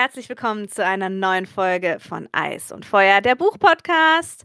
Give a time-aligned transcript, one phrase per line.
[0.00, 4.44] Herzlich willkommen zu einer neuen Folge von Eis und Feuer, der Buchpodcast.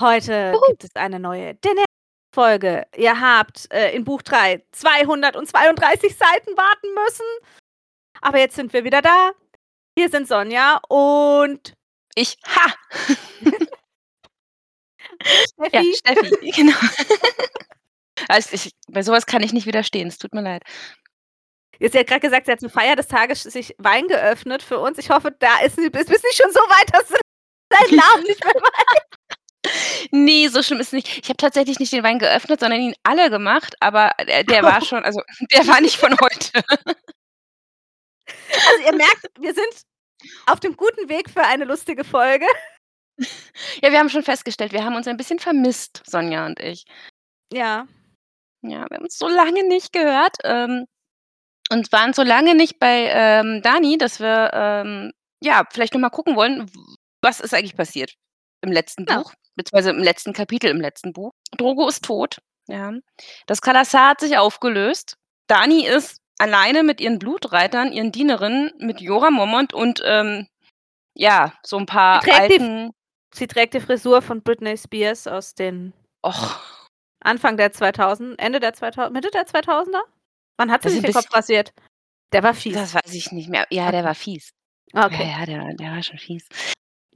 [0.00, 0.62] Heute Juhu.
[0.68, 1.58] gibt es eine neue
[2.34, 2.86] Folge.
[2.96, 7.26] Ihr habt äh, in Buch 3 232 Seiten warten müssen.
[8.22, 9.32] Aber jetzt sind wir wieder da.
[9.98, 11.74] Hier sind Sonja und
[12.14, 12.72] Ich, ha!
[15.72, 15.94] Ja, Steffi.
[15.94, 16.78] Steffi, genau.
[18.28, 20.62] Also ich, bei sowas kann ich nicht widerstehen, es tut mir leid.
[21.78, 24.98] Sie hat gerade gesagt, sie hat zur Feier des Tages sich Wein geöffnet für uns.
[24.98, 27.16] Ich hoffe, da ist sie, bist bist nicht schon so weit, dass du
[27.68, 29.16] deinen Namen nicht mehr weißt.
[30.12, 31.18] Nee, so schlimm ist es nicht.
[31.22, 34.82] Ich habe tatsächlich nicht den Wein geöffnet, sondern ihn alle gemacht, aber der, der war
[34.82, 35.20] schon, also
[35.52, 36.62] der war nicht von heute.
[38.28, 39.82] Also ihr merkt, wir sind
[40.46, 42.46] auf dem guten Weg für eine lustige Folge.
[43.82, 46.84] Ja, wir haben schon festgestellt, wir haben uns ein bisschen vermisst, Sonja und ich.
[47.52, 47.86] Ja.
[48.62, 50.86] Ja, wir haben uns so lange nicht gehört ähm,
[51.70, 56.10] und waren so lange nicht bei ähm, Dani, dass wir ähm, ja vielleicht noch mal
[56.10, 56.70] gucken wollen,
[57.22, 58.14] was ist eigentlich passiert
[58.62, 59.18] im letzten Ja.
[59.18, 61.32] Buch, beziehungsweise im letzten Kapitel im letzten Buch.
[61.56, 62.38] Drogo ist tot.
[62.68, 62.92] Ja.
[63.46, 65.16] Das Kalasar hat sich aufgelöst.
[65.48, 70.46] Dani ist alleine mit ihren Blutreitern, ihren Dienerinnen, mit Jora Mormont und ähm,
[71.14, 72.90] ja, so ein paar Sie trägt die- alten.
[73.34, 75.92] Sie trägt die Frisur von Britney Spears aus den
[76.24, 76.56] Och,
[77.20, 80.00] Anfang der 2000, Ende der 2000, Mitte der 2000er?
[80.58, 81.72] Wann hat sie sich den Kopf rasiert?
[82.32, 82.74] Der war fies.
[82.74, 83.66] das weiß ich nicht mehr.
[83.70, 84.50] Ja, der war fies.
[84.92, 85.28] Okay.
[85.30, 86.46] Ja, ja, der, der war schon fies.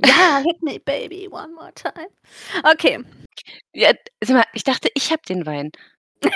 [0.04, 2.08] Ja, hit me, baby, one more time.
[2.64, 3.04] Okay,
[3.74, 5.70] Ja, sag mal, ich dachte, ich habe den Wein.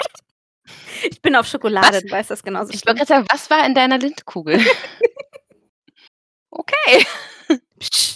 [1.10, 2.02] ich bin auf Schokolade, Was?
[2.02, 2.72] du weißt das genauso.
[2.72, 4.60] Ich wollte gerade sagen, was war in deiner Lindkugel?
[6.50, 7.06] okay.
[7.78, 8.14] Psst.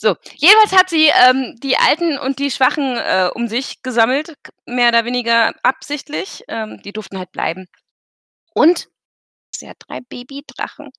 [0.00, 4.34] So, jedenfalls hat sie ähm, die Alten und die Schwachen äh, um sich gesammelt,
[4.66, 6.44] mehr oder weniger absichtlich.
[6.48, 7.66] Ähm, die durften halt bleiben.
[8.54, 8.88] Und
[9.54, 10.90] sie hat drei Babydrachen.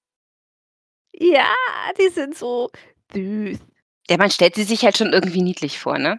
[1.14, 1.46] Ja,
[2.00, 2.70] die sind so
[3.14, 3.60] süß.
[4.10, 6.18] Ja, man stellt sie sich halt schon irgendwie niedlich vor, ne?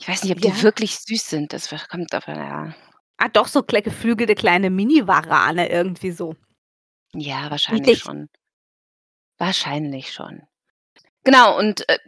[0.00, 0.50] Ich weiß nicht, ob Ja.
[0.52, 1.52] die wirklich süß sind.
[1.52, 2.74] Das kommt auf ja.
[3.16, 6.34] Ah, doch, so geflügelte kleine Mini-Warane irgendwie so.
[7.14, 8.00] Ja, wahrscheinlich Niedlich.
[8.00, 8.28] schon.
[9.40, 10.42] Wahrscheinlich schon.
[11.28, 11.98] Genau, und äh,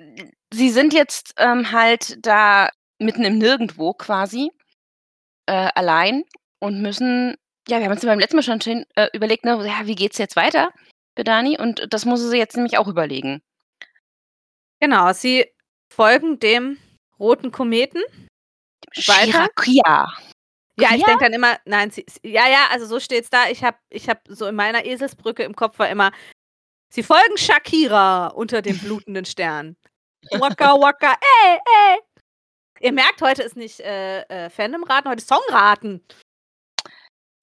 [0.51, 4.51] sie sind jetzt ähm, halt da mitten im Nirgendwo quasi
[5.45, 6.25] äh, allein
[6.59, 7.37] und müssen,
[7.69, 10.17] ja, wir haben uns beim letzten Mal schon schön, äh, überlegt, ne, ja, wie geht's
[10.17, 10.71] jetzt weiter
[11.19, 11.59] für Dani?
[11.61, 13.43] Und das muss sie jetzt nämlich auch überlegen.
[14.81, 15.45] Genau, sie
[15.93, 16.79] folgen dem
[17.19, 18.01] roten Kometen.
[19.07, 19.49] Weiter?
[20.79, 23.51] Ja, ich denke dann immer, nein, sie, sie- ja, ja, also so steht's da.
[23.51, 26.11] Ich habe ich hab so in meiner Eselsbrücke im Kopf war immer,
[26.91, 29.77] sie folgen Shakira unter dem blutenden Stern.
[30.33, 31.99] Waka waka, ey, ey.
[32.81, 36.03] Ihr merkt, heute ist nicht äh, äh, Fandom-Raten, heute ist Songraten.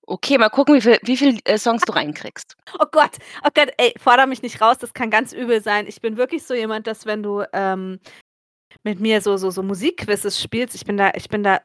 [0.09, 2.55] Okay, mal gucken, wie viel, wie viel äh, Songs du reinkriegst.
[2.79, 5.85] Oh Gott, oh Gott, ey, forder mich nicht raus, das kann ganz übel sein.
[5.85, 7.99] Ich bin wirklich so jemand, dass wenn du ähm,
[8.83, 11.59] mit mir so, so, so Musikquizzes spielst, ich bin da, ich bin da,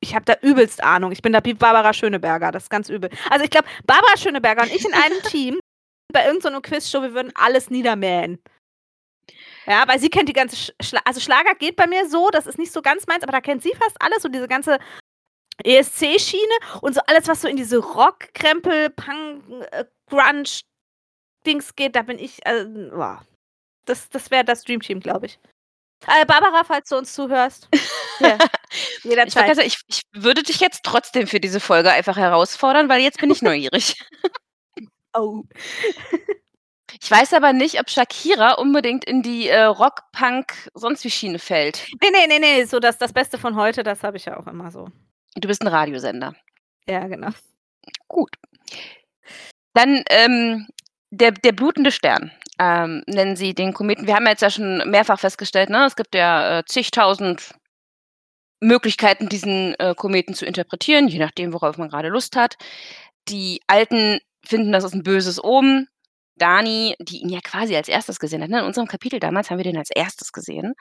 [0.00, 1.12] ich habe da übelst Ahnung.
[1.12, 3.10] Ich bin da wie Barbara Schöneberger, das ist ganz übel.
[3.30, 5.60] Also ich glaube, Barbara Schöneberger und ich in einem Team
[6.12, 8.42] bei irgendeiner Quizshow, wir würden alles niedermähen.
[9.66, 12.46] Ja, weil sie kennt die ganze, Sch Schla also Schlager geht bei mir so, das
[12.46, 14.78] ist nicht so ganz meins, aber da kennt sie fast alles, so diese ganze
[15.64, 20.44] ESC-Schiene und so alles, was so in diese Rock, Krempel, Punk, äh, Grunge,
[21.46, 23.26] Dings geht, da bin ich, äh, boah.
[23.86, 25.38] das, das wäre das Dream Team, glaube ich.
[26.06, 27.68] Äh, Barbara, falls du uns zuhörst.
[28.18, 28.38] Ja,
[28.70, 29.56] Ich, wollte jederzeit.
[29.56, 33.30] sagen, ich, ich würde dich jetzt trotzdem für diese Folge einfach herausfordern, weil jetzt bin
[33.30, 34.02] ich neugierig.
[35.16, 35.44] Oh.
[37.00, 41.38] Ich weiß aber nicht, ob Shakira unbedingt in die äh, Rock, Punk, sonst wie Schiene
[41.38, 41.86] fällt.
[42.00, 44.46] Nee, nee, nee, nee, so das, das Beste von heute, das habe ich ja auch
[44.46, 44.88] immer so.
[45.34, 46.34] Du bist ein Radiosender.
[46.88, 47.28] Ja, genau.
[48.08, 48.30] Gut.
[49.74, 50.66] Dann ähm,
[51.10, 52.32] der, der blutende Stern.
[52.58, 54.06] Ähm, nennen sie den Kometen.
[54.06, 55.84] Wir haben ja jetzt ja schon mehrfach festgestellt, ne?
[55.84, 57.54] es gibt ja äh, zigtausend
[58.60, 62.56] Möglichkeiten, diesen äh, Kometen zu interpretieren, je nachdem, worauf man gerade Lust hat.
[63.28, 65.88] Die Alten finden, das ist ein böses Omen.
[66.38, 68.60] Dani, die ihn ja quasi als erstes gesehen hat, ne?
[68.60, 70.74] in unserem Kapitel damals haben wir den als erstes gesehen,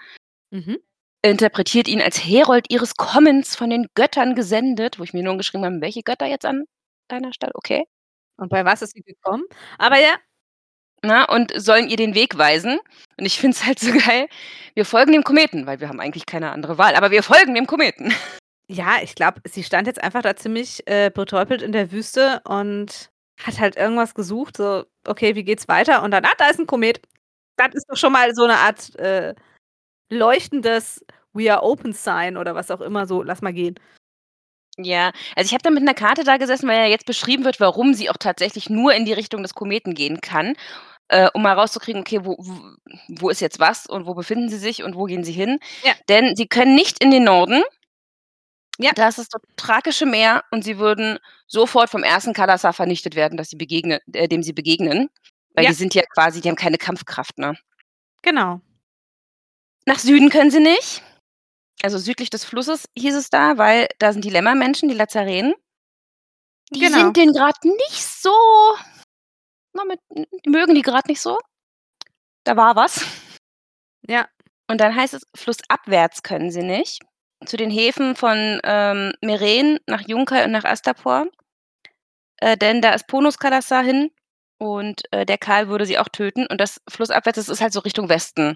[0.52, 0.80] Mhm.
[1.24, 5.66] interpretiert ihn als Herold ihres Kommens von den Göttern gesendet, wo ich mir nur geschrieben
[5.66, 6.66] habe, welche Götter jetzt an
[7.10, 7.86] deiner Stelle, okay.
[8.38, 9.44] Und bei was ist sie gekommen?
[9.78, 10.16] Aber ja,
[11.04, 12.80] Na, und sollen ihr den Weg weisen.
[13.18, 14.28] Und ich finde es halt so geil.
[14.74, 17.68] Wir folgen dem Kometen, weil wir haben eigentlich keine andere Wahl, aber wir folgen dem
[17.68, 18.14] Kometen.
[18.68, 23.10] ja, ich glaube, sie stand jetzt einfach da ziemlich äh, betäubelt in der Wüste und
[23.44, 26.04] hat halt irgendwas gesucht, so, okay, wie geht's weiter?
[26.04, 27.02] Und dann, ah, da ist ein Komet.
[27.58, 29.36] Das ist doch schon mal so eine Art äh,
[30.12, 33.76] leuchtendes We are open sign oder was auch immer so, lass mal gehen.
[34.78, 37.60] Ja, also ich habe da mit 'ner Karte da gesessen, weil ja jetzt beschrieben wird,
[37.62, 40.56] warum sie auch tatsächlich nur in die Richtung des Kometen gehen kann,
[41.10, 42.38] äh, um mal rauszukriegen, okay, wo
[43.10, 45.60] wo ist jetzt was und wo befinden sie sich und wo gehen sie hin?
[45.84, 45.94] Ja.
[46.10, 47.64] Denn sie können nicht in den Norden.
[48.80, 48.92] Ja.
[48.94, 53.38] Da ist das dort Thrakische Meer und sie würden sofort vom ersten Kalasar vernichtet werden,
[53.38, 55.10] das sie begegnen äh, dem sie begegnen.
[55.54, 55.70] Weil Ja.
[55.72, 57.56] die sind ja quasi die haben keine Kampfkraft, ne?
[58.24, 58.62] Genau.
[59.86, 61.04] Nach Süden können sie nicht.
[61.84, 65.54] Also südlich des Flusses hieß es da, weil da sind die Lämmermenschen, die Lazarenen.
[66.72, 66.98] Die Genau.
[67.00, 68.32] sind denen grad nicht so
[69.74, 70.00] na, mit
[70.46, 71.38] mögen die grad nicht so.
[72.46, 73.06] Da war was.
[74.08, 74.28] Ja.
[74.70, 77.02] Und dann heißt es, flussabwärts können sie nicht.
[77.46, 81.28] Zu den Häfen von, ähm, Meren nach Junkei und nach Astapor.
[82.42, 84.12] Äh, denn da ist Ponus Kalasar hin
[84.60, 87.80] und, äh, der Karl würde sie auch töten und das flussabwärts, das ist halt so
[87.82, 88.56] Richtung Westen,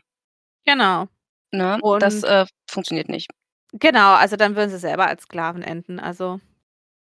[0.65, 1.07] Genau.
[1.51, 1.79] ne?
[1.81, 3.29] Und Das, äh, funktioniert nicht.
[3.73, 6.39] Genau, also dann würden sie selber als Sklaven enden, also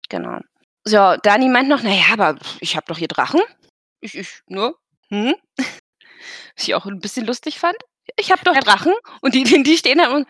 [0.10, 0.40] Genau.
[0.86, 3.42] So, Dani meint noch: „Na ja, aber ich habe doch hier Drachen.
[4.02, 4.74] Ich ich ne?
[5.10, 5.36] Mhm.“
[6.58, 7.78] Was ich auch 'n bisschen lustig fand.
[8.20, 8.56] „Ich habe doch.
[8.58, 10.28] Drachen“ und die die die stehen da und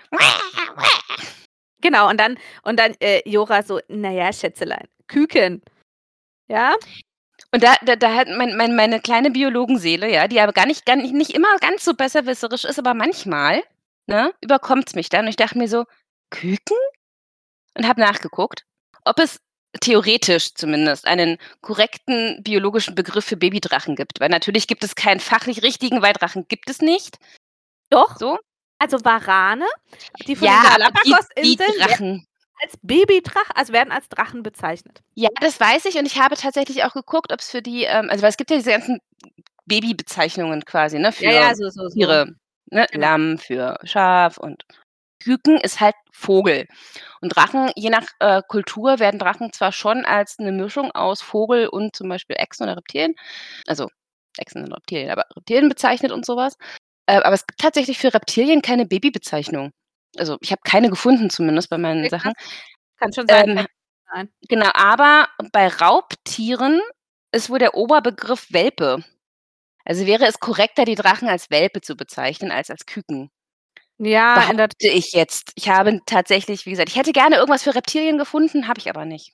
[1.86, 5.62] Genau, und dann und dann, äh, Jora so: „Na ja, Schätzelein, Küken.“
[6.50, 6.76] Ja?
[7.54, 10.86] Und da da da hat mein mein meine kleine Biologenseele, ja, die aber gar nicht
[10.86, 13.64] gar nicht nicht immer ganz so besserwisserisch ist, aber manchmal,
[14.08, 15.86] ne, überkommt's mich dann und ich dachte mir so:
[16.32, 16.78] „Küken?“
[17.78, 18.66] Und habe nachgeguckt,
[19.06, 19.40] ob es
[19.82, 25.64] theoretisch zumindest einen korrekten biologischen Begriff für Babydrachen gibt, weil natürlich gibt es keinen fachlich
[25.64, 27.18] richtigen, weil Drachen gibt es nicht.
[27.92, 28.18] Doch.
[28.20, 28.40] So.
[28.82, 29.66] Also Warane,
[30.28, 32.28] die von Ja, den Galapagosinseln werden Drachen
[32.64, 35.02] als Babydrach also werden als Drachen bezeichnet.
[35.18, 38.22] Ja, das weiß ich und ich habe tatsächlich auch geguckt, ob's für die, ähm also
[38.22, 39.00] weil es gibt ja diese ganzen
[39.66, 42.20] Babybezeichnungen quasi, ne, für Ja, ja, so so so.
[42.20, 42.28] Tiere,
[42.72, 42.88] ne?
[42.92, 43.08] Genau.
[43.08, 44.64] Lamm für Schaf und
[45.24, 46.68] Küken ist halt Vogel.
[47.22, 51.68] Und Drachen, je nach, äh, Kultur werden Drachen zwar schon als 'ne Mischung aus Vogel
[51.70, 53.16] und zum Beispiel Echsen oder Reptilien
[53.68, 53.88] also
[54.38, 56.58] Echsen sind Reptilien, aber Reptilien bezeichnet und so was.
[57.08, 59.72] Äh, aber es gibt tatsächlich für Reptilien keine Babybezeichnung.
[60.18, 62.34] Also, ich habe keine gefunden zumindest bei meinen Sachen.
[63.00, 63.46] Kann schon sein,
[64.16, 66.82] Ähm, genau, aber bei Raubtieren
[67.34, 69.04] ist wohl der Oberbegriff Welpe.
[69.86, 73.32] Also wäre es korrekter, die Drachen als Welpe zu bezeichnen als als Küken.
[74.00, 75.52] Ja, Behaupte ich jetzt.
[75.56, 79.06] Ich habe tatsächlich wie gesagt, ich hätte gerne irgendwas für Reptilien gefunden, habe ich aber
[79.06, 79.34] nicht.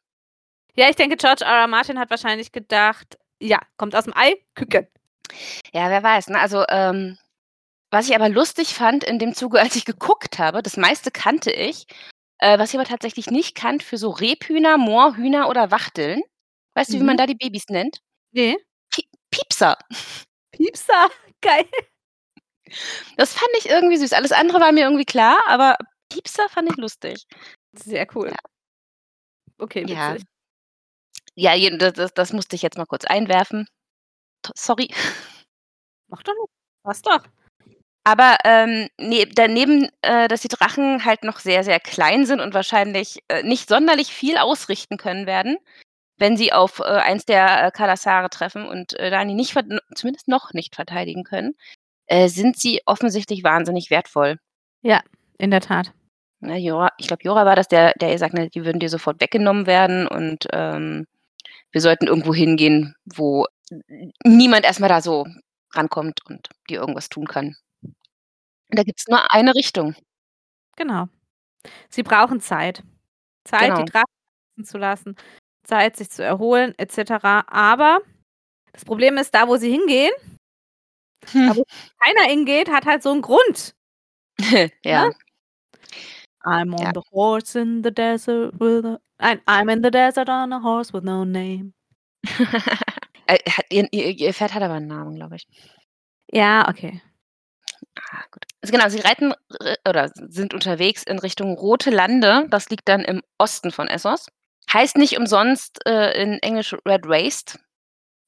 [0.75, 1.51] Ja, ich denke, George R.
[1.61, 1.67] R.
[1.67, 4.87] Martin hat wahrscheinlich gedacht: „Ja, kommt aus'm Ei, Küken.“
[5.73, 6.39] Ja, wer weiß, ne?
[6.39, 7.17] Also, ähm,
[7.91, 11.51] was ich aber lustig fand in dem Zuge, als ich geguckt habe, das meiste kannte
[11.51, 11.85] ich.
[12.39, 16.21] Äh, was ich aber tatsächlich nicht kannte für so Rebhühner, Moorhühner oder Wachteln.
[16.75, 17.19] Weißt du, wie man Mhm.
[17.19, 17.99] da die Babys nennt?
[18.33, 18.57] Ne.
[18.93, 19.77] Pi Piepser.
[20.51, 21.09] Piepser,
[21.41, 21.65] geil.
[23.17, 24.13] Das fand ich irgendwie süß.
[24.13, 25.77] Alles andere war mir irgendwie klar, aber
[26.09, 27.25] Piepser fand ich lustig.
[27.73, 28.29] Sehr cool.
[28.29, 28.37] Ja.
[29.59, 30.13] Okay, Ja.
[30.15, 30.27] witzig.
[31.35, 33.67] Ja, jeden das das das musste ich jetzt mal kurz einwerfen.
[34.55, 34.89] Sorry.
[36.09, 36.53] Macht doch nix.
[36.83, 37.23] Passt doch.
[38.05, 42.53] Aber, ähm, ne daneben, äh, dass die Drachen halt noch sehr, sehr klein sind und
[42.55, 45.57] wahrscheinlich, äh, nicht sonderlich viel ausrichten können werden,
[46.17, 49.53] wenn sie auf, äh, eins der, äh, Kalasare treffen und, äh, Dani nicht
[49.95, 51.53] zumindest noch nicht verteidigen können,
[52.07, 54.37] äh, sind sie offensichtlich wahnsinnig wertvoll.
[54.83, 55.01] Ja,
[55.39, 55.93] in der Tat.
[56.41, 58.89] Ne, Jora ich glaube, Jora war das, der der ihr sagt, ne, die würden dir
[58.89, 61.07] sofort weggenommen werden und, ähm,
[61.73, 63.47] wir sollten irgendwo hingehen, wo
[64.25, 65.27] niemand erst mal da so
[65.75, 67.55] rankommt und dir irgendwas tun kann.
[68.73, 69.95] Da gibt's nur eine Richtung.
[70.77, 71.07] Genau.
[71.89, 72.83] Sie brauchen Zeit.
[73.45, 73.83] Zeit, Genau.
[73.83, 74.05] die Drachen
[74.65, 75.15] zu lassen,
[75.65, 77.45] Zeit, sich zu erholen et cetera.
[77.47, 78.01] Aber
[78.73, 80.13] das Problem ist, da, wo sie hingehen
[81.33, 81.63] da, wo
[81.99, 83.75] keiner hingeht, hat halt so 'n Grund.
[84.85, 85.07] Ja.
[85.09, 85.15] Ne?
[86.43, 86.91] I'm on Ja.
[86.93, 90.91] the horse in the desert with a nein, I'm in the desert on a horse
[90.93, 91.73] with no name.
[93.27, 95.45] Äh, hat ihr ihr ihr Pferd hat aber 'n Namen, glaube ich.
[96.33, 97.01] Ja, okay.
[98.09, 98.45] Ah, gut.
[98.61, 102.45] Also genau, sie reiten r oder sind unterwegs in Richtung Rote Lande.
[102.49, 104.27] Das liegt dann im Osten von Essos.
[104.71, 107.59] Heißt nicht umsonst, äh, in Englisch Red Waste.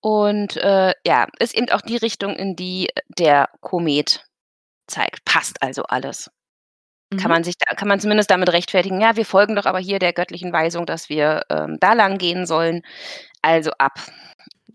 [0.02, 2.90] Und, äh, ja, ist eben auch die Richtung, in die
[3.20, 4.26] der Komet
[4.88, 5.26] zeigt.
[5.26, 6.32] Passt also alles.
[7.18, 7.36] Kann Mhm.
[7.36, 10.14] man sich da kann man zumindest damit rechtfertigen: „Ja, wir folgen doch aber hier der
[10.14, 12.84] göttlichen Weisung, dass wir, ähm, da lang gehen sollen.
[13.44, 14.00] Also ab.“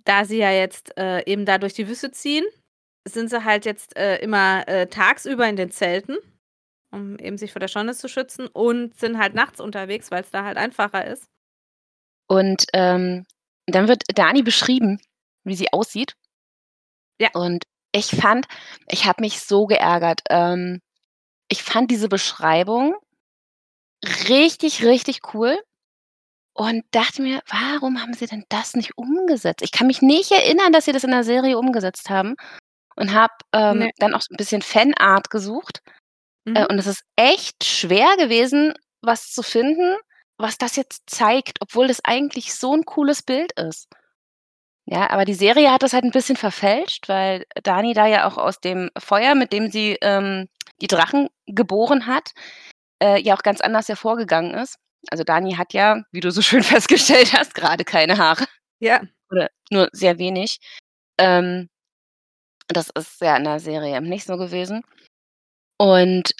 [0.05, 2.45] Da sie ja jetzt, äh, eben da durch die Wüste ziehen,
[3.15, 6.17] sind sie halt jetzt, äh, immer, äh, tagsüber in den Zelten,
[6.93, 10.45] um eben sich vor der Schonne zu schützen und sind halt nachts unterwegs, weil's da
[10.45, 11.29] halt einfacher ist.
[12.27, 13.27] Und, ähm,
[13.67, 14.99] dann wird Dani beschrieben,
[15.45, 16.15] wie sie aussieht.
[17.21, 17.31] Ja.
[17.35, 18.47] Und ich fand
[18.89, 20.21] ich habe mich so geärgert.
[20.31, 20.81] Ähm,
[21.49, 22.97] ich fand diese Beschreibung
[24.29, 25.59] richtig, richtig cool.
[26.55, 30.73] und dachte mir: „Warum haben sie denn das nicht umgesetzt?“ Ich kann mich nicht erinnern,
[30.73, 32.37] dass sie das in der Serie umgesetzt haben
[32.99, 33.91] und habe, ähm, Ne.
[33.99, 35.83] dann auch so 'n bisschen Fanart gesucht.
[36.55, 36.67] Äh, Mhm.
[36.71, 39.97] und es ist echt schwer gewesen, was zu finden,
[40.39, 43.89] was das jetzt zeigt, obwohl das eigentlich so 'n cooles Bild ist.
[44.87, 48.39] Ja, aber die Serie hat das halt 'n bisschen verfälscht, weil Dani da ja auch
[48.39, 50.49] aus dem Feuer, mit dem sie, ähm,
[50.81, 52.31] die Drachen geboren hat,
[53.03, 54.77] äh, ja auch ganz anders hervorgegangen ist.
[55.11, 58.47] Also, Dani hat ja, wie du so schön festgestellt hast, grade keine Haare
[58.81, 59.03] Ja.
[59.31, 60.59] oder nur sehr wenig.
[61.19, 61.69] Ähm,
[62.69, 64.83] das ist ja in der Serie nicht so gewesen.
[65.79, 66.33] Und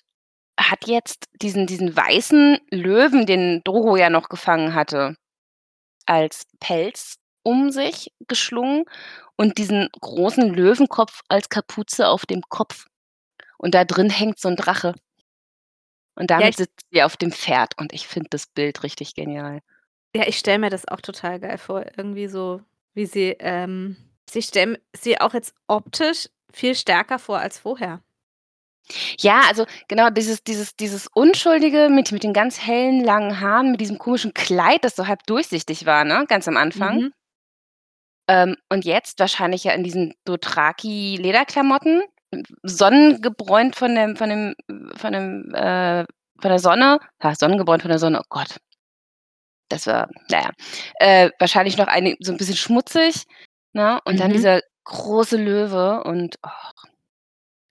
[0.61, 5.17] hat jetzt diesen diesen weißen Löwen, den Drogo ja noch gefangen hatte,
[6.07, 8.85] als Pelz um sich geschlungen
[9.37, 12.87] und diesen großen Löwenkopf als Kapuze auf dem Kopf.
[13.59, 14.95] Und da drin hängt so 'n Drache.
[16.19, 19.15] Und Ja, damit ich sitzt sie auf dem Pferd und ich finde das Bild richtig
[19.15, 19.61] genial.
[20.15, 22.63] Ja, ich stelle mir das auch total geil vor, irgendwie so,
[22.95, 23.97] wie sie, ähm
[24.37, 28.01] ich stelle m sie auch jetzt optisch viel stärker vor als vorher.
[29.21, 33.81] Ja, also genau, dieses dieses dieses Unschuldige mit mit den ganz hellen, langen Haaren, mit
[33.81, 36.97] diesem komischen Kleid, das so halb durchsichtig war, ne, ganz am Anfang.
[37.01, 37.13] Mhm.
[38.29, 42.03] Ähm, und jetzt wahrscheinlich ja in diesen Dothraki-Lederklamotten,
[42.63, 44.55] sonnengebräunt von dem von dem
[44.97, 46.05] von dem äh,
[46.41, 46.99] von der Sonne.
[47.23, 48.59] Ha, sonnengebräunt von der Sonne, oh Gott.
[49.71, 50.51] Das war na ja.
[51.01, 53.25] Äh, wahrscheinlich noch einig so 'n bisschen schmutzig,
[53.75, 54.01] ne?
[54.05, 54.35] Und dann Mhm.
[54.35, 56.73] dieser große Löwe und, och.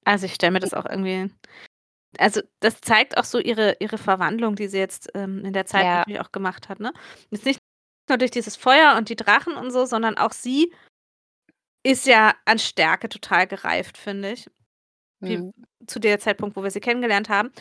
[0.05, 1.31] Also, ich stelle mir das auch irgendwie
[2.19, 5.85] also, das zeigt auch so ihre ihre Verwandlung, die sie jetzt, ähm, in der Zeit
[5.85, 5.97] Ja.
[5.99, 6.93] natürlich auch gemacht hat, ne?
[7.31, 7.59] Jetzt nicht
[8.09, 10.73] nur durch dieses Feuer und die Drachen und so, sondern auch sie
[11.85, 14.49] ist ja an Stärke total gereift, finde ich,
[15.21, 15.53] wie Mhm.
[15.87, 17.51] zu der Zeitpunkt, wo wir sie kennengelernt haben.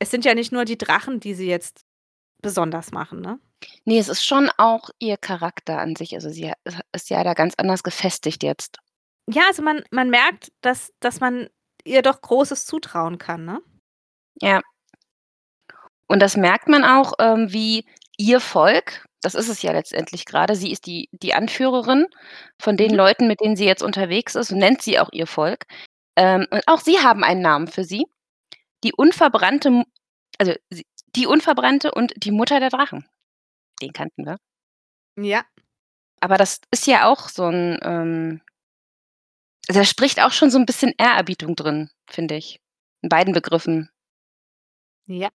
[0.00, 1.82] Es sind ja nicht nur die Drachen, die sie jetzt
[2.42, 3.40] besonders machen, ne?
[3.84, 6.14] Ne, es ist schon auch ihr Charakter an sich.
[6.14, 6.52] Also, sie
[6.92, 8.78] ist ja da ganz anders gefestigt jetzt.
[9.28, 11.48] Ja, also, man man merkt, dass dass man
[11.84, 13.60] ihr doch Großes zutrauen kann, ne?
[14.42, 14.62] Ja.
[16.08, 17.84] Und das merkt man auch, ähm, wie
[18.16, 22.06] ihr Volk das ist es ja letztendlich grade, sie ist die die Anführerin
[22.60, 22.96] von den Mhm.
[22.96, 25.66] Leuten, mit denen sie jetzt unterwegs ist und nennt sie auch ihr Volk.
[26.16, 28.06] Ähm, und auch sie haben einen Namen für sie.
[28.84, 29.84] Die unverbrannte
[30.38, 30.86] also, sie
[31.16, 33.06] die Unverbrannte und die Mutter der Drachen.
[33.82, 34.38] Den kannten wir.
[35.18, 35.44] Ja.
[36.20, 38.42] Aber das ist ja auch so 'n, ähm
[39.68, 42.60] also, da spricht auch schon so 'n bisschen Ehrerbietung drin, finde ich,
[43.02, 43.90] in beiden Begriffen.
[45.10, 45.30] Ja.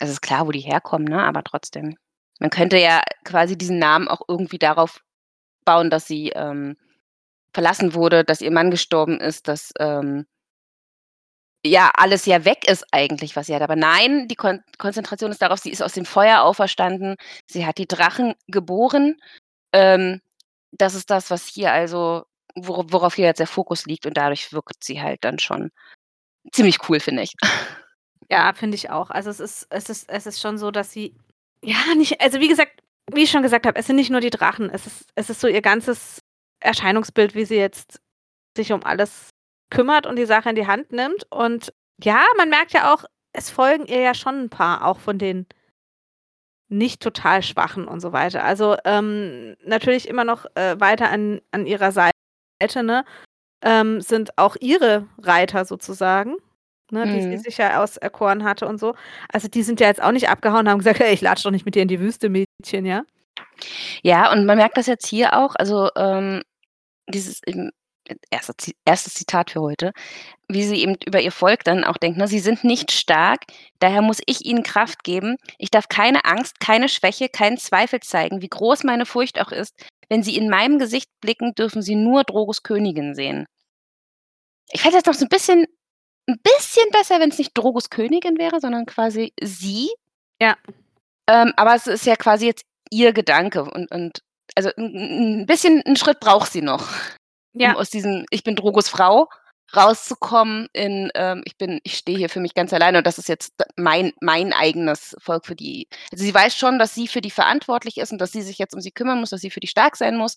[0.00, 1.96] Also, ist klar, wo die herkommen, ne, aber trotzdem.
[2.40, 5.00] Man könnte ja quasi diesen Namen auch irgendwie darauf
[5.66, 6.76] bauen, dass sie, ähm,
[7.54, 10.26] verlassen wurde, dass ihr Mann gestorben ist, dass, ähm
[11.64, 13.62] ja, alles ja weg ist eigentlich, was sie hat.
[13.62, 17.16] Aber nein, die Kon Konzentration ist darauf, sie ist aus dem Feuer auferstanden.
[17.46, 19.16] Sie hat die Drachen geboren.
[19.72, 20.20] Ähm,
[20.72, 22.24] das ist das, was hier also
[22.56, 25.70] wora worauf hier jetzt der Fokus liegt und dadurch wirkt sie halt dann schon
[26.52, 27.34] ziemlich cool, finde ich.
[28.30, 29.10] Ja, finde ich auch.
[29.10, 31.14] Also, es ist es ist es ist schon so, dass sie
[31.62, 32.80] ja, nicht also, wie gesagt
[33.12, 34.70] wie ich schon gesagt habe, es sind nicht nur die Drachen.
[34.70, 36.22] Es ist es ist so ihr ganzes
[36.60, 38.00] Erscheinungsbild, wie sie jetzt
[38.56, 39.31] sich um alles
[39.72, 41.26] kümmert und die Sache in die Hand nimmt.
[41.32, 41.74] Und
[42.04, 45.46] ja, man merkt ja auch, es folgen ihr ja schon 'n paar auch von den
[46.68, 48.44] nicht total Schwachen und so weiter.
[48.44, 52.12] Also, ähm, natürlich immer noch, äh, weiter an an ihrer Seite,
[52.84, 53.04] ne,
[53.62, 56.36] ähm, sind auch ihre Reiter sozusagen,
[56.92, 57.38] ne, die sie Mhm.
[57.38, 58.94] sich ja auserkoren hatte und so.
[59.32, 61.52] Also, die sind ja jetzt auch nicht abgehauen und haben gesagt: „Hey, ich latsche doch
[61.52, 63.04] nicht mit dir in die Wüste, Mädchen“, ja?
[64.02, 66.42] Ja, und man merkt das jetzt hier auch, also, ähm,
[67.08, 67.40] dieses
[68.08, 69.92] eben erste Zi erstes Zitat für heute,
[70.48, 73.42] wie sie eben über ihr Volk dann auch denkt, ne: „Sie sind nicht stark,
[73.80, 75.36] daher muss ich ihnen Kraft geben.
[75.58, 79.74] Ich darf keine Angst, keine Schwäche, keinen Zweifel zeigen, wie groß meine Furcht auch ist.
[80.10, 83.46] Wenn sie in meinem Gesicht blicken, dürfen sie nur Drogos Königin sehen.“
[84.70, 85.66] Ich fände es jetzt noch so 'n bisschen
[86.28, 89.90] 'n bisschen besser, wenn's nicht Drogos Königin wäre, sondern quasi sie.
[90.40, 90.56] Ja.
[91.28, 94.20] Ähm, aber es ist ja quasi jetzt ihr Gedanke und und
[94.56, 96.88] also, 'n 'n 'n bisschen 'n Schritt braucht sie noch,
[97.60, 97.76] um Ja.
[97.76, 99.28] aus diesem „Ich bin Drogos Frau“
[99.76, 103.28] rauszukommen in, ähm, „Ich bin ich stehe hier für mich ganz alleine und das ist
[103.28, 107.30] jetzt mein mein eigenes Volk für die“ also, sie weiß schon, dass sie für die
[107.30, 109.66] verantwortlich ist und dass sie sich jetzt um sie kümmern muss, dass sie für die
[109.68, 110.36] stark sein muss,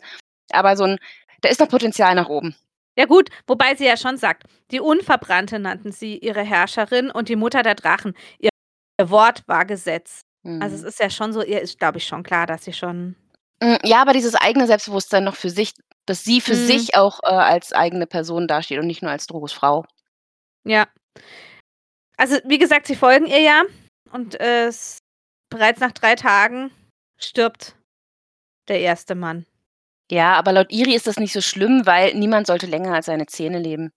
[0.52, 0.98] aber so 'n
[1.42, 2.56] da ist noch Potenzial nach oben.
[2.98, 7.36] Ja gut, wobei sie ja schon sagt, die Unverbrannte nannten sie ihre Herrscherin und die
[7.36, 8.14] Mutter der Drachen.
[8.40, 8.50] Ihr
[9.10, 10.22] Wort war Gesetz.
[10.60, 10.88] Also, es Mhm.
[10.88, 13.16] ist ja schon so ihr ist, glaube ich, schon klar, dass sie schon
[13.62, 15.74] Hm, ja, aber dieses eigene Selbstbewusstsein noch für sich
[16.06, 16.68] dass sie für Mhm.
[16.68, 19.86] sich auch, äh, als eigene Person dasteht und nicht nur als Drogos Frau.
[20.66, 20.88] Ja.
[22.18, 23.64] Also, wie gesagt, sie folgen ihr ja
[24.12, 25.00] und, äh, s
[25.50, 26.72] bereits nach 3 Tagen
[27.20, 27.76] stirbt
[28.70, 29.46] der erste Mann.
[30.12, 33.26] Ja, aber laut Iri ist das nicht so schlimm, weil niemand sollte länger als seine
[33.28, 33.92] Zähne leben.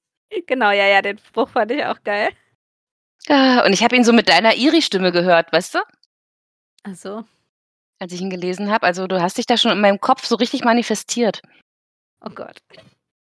[0.47, 2.31] Genau, ja, ja, den Spruch fand ich auch geil.
[3.29, 5.79] Ah, und ich habe ihn so mit deiner Iri-Stimme gehört, weißt du?
[6.85, 7.25] Ach so.
[8.01, 8.87] Als ich ihn gelesen habe.
[8.87, 11.43] Also du hast dich da schon in meinem Kopf so richtig manifestiert.
[12.21, 12.57] Oh Gott.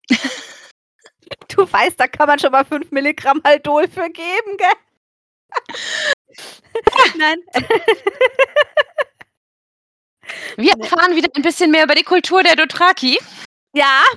[1.49, 4.73] du weißt, da kann man schon mal 5 Milligramm Haldol für geben, gell?
[7.19, 7.39] Nein.
[10.57, 13.19] Wir erfahren wieder ein bisschen mehr über die Kultur der Dothraki.
[13.75, 14.05] Ja.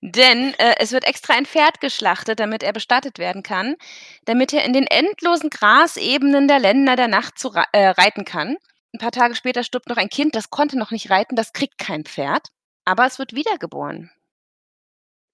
[0.00, 3.76] Denn äh, es wird extra ein Pferd geschlachtet, damit er bestattet werden kann,
[4.24, 8.56] damit er in den endlosen Grasebenen der Länder der Nacht zu, äh, reiten kann.
[8.94, 11.78] Ein paar Tage später stirbt noch ein Kind, das konnte noch nicht reiten, das kriegt
[11.78, 12.48] kein Pferd,
[12.84, 14.10] aber es wird wiedergeboren.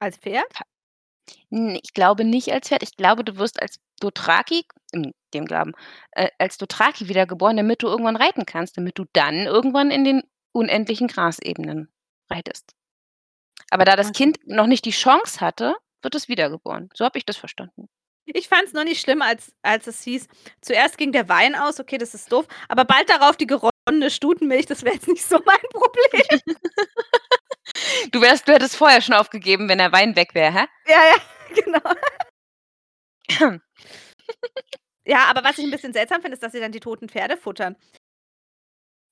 [0.01, 0.47] Als Pferd?
[1.51, 2.83] Ich glaube nicht als Pferd.
[2.83, 5.73] Ich glaube, du wirst als Dothraki, in dem Glauben,
[6.13, 10.23] äh, als Dothraki wiedergeboren, damit du irgendwann reiten kannst, damit du dann irgendwann in den
[10.53, 11.93] unendlichen Grasebenen
[12.31, 12.75] reitest.
[13.71, 16.89] Aber da das Kind noch nicht die Chance hatte, wird es wiedergeboren.
[16.95, 17.89] So habe ich das verstanden.
[18.25, 20.29] Ich fand es noch nicht schlimm, als, als es hieß,
[20.61, 24.67] zuerst ging der Wein aus, okay, das ist doof, aber bald darauf die geronnene Stutenmilch,
[24.67, 26.41] das wäre jetzt nicht so mein Problem.
[28.13, 30.67] du, wärst, du hättest vorher schon aufgegeben, wenn der Wein weg wäre, hä?
[30.87, 31.17] Ja, ja,
[33.31, 33.59] genau.
[35.05, 37.37] ja, aber was ich ein bisschen seltsam finde, ist, dass sie dann die toten Pferde
[37.37, 37.77] futtern.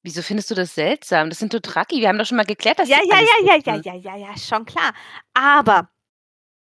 [0.03, 1.31] Wieso findest du das seltsam?
[1.31, 2.01] Das sind Dothraki.
[2.01, 4.17] Wir haben doch schon mal geklärt, dass Ja, die ja, ja, ja, ja, ja, ja,
[4.17, 4.95] ja, schon klar.
[5.35, 5.91] Aber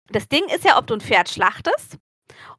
[0.09, 1.97] das Ding ist ja, ob du ein Pferd schlachtest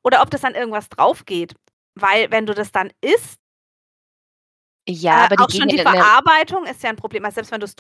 [0.02, 1.54] oder ob das dann irgendwas drauf geht.
[1.94, 3.38] Weil wenn du das dann isst,
[4.88, 7.24] Ja, äh, aber die auch schon die in der Verarbeitung ist ja ein Problem.
[7.26, 7.76] Also selbst wenn du es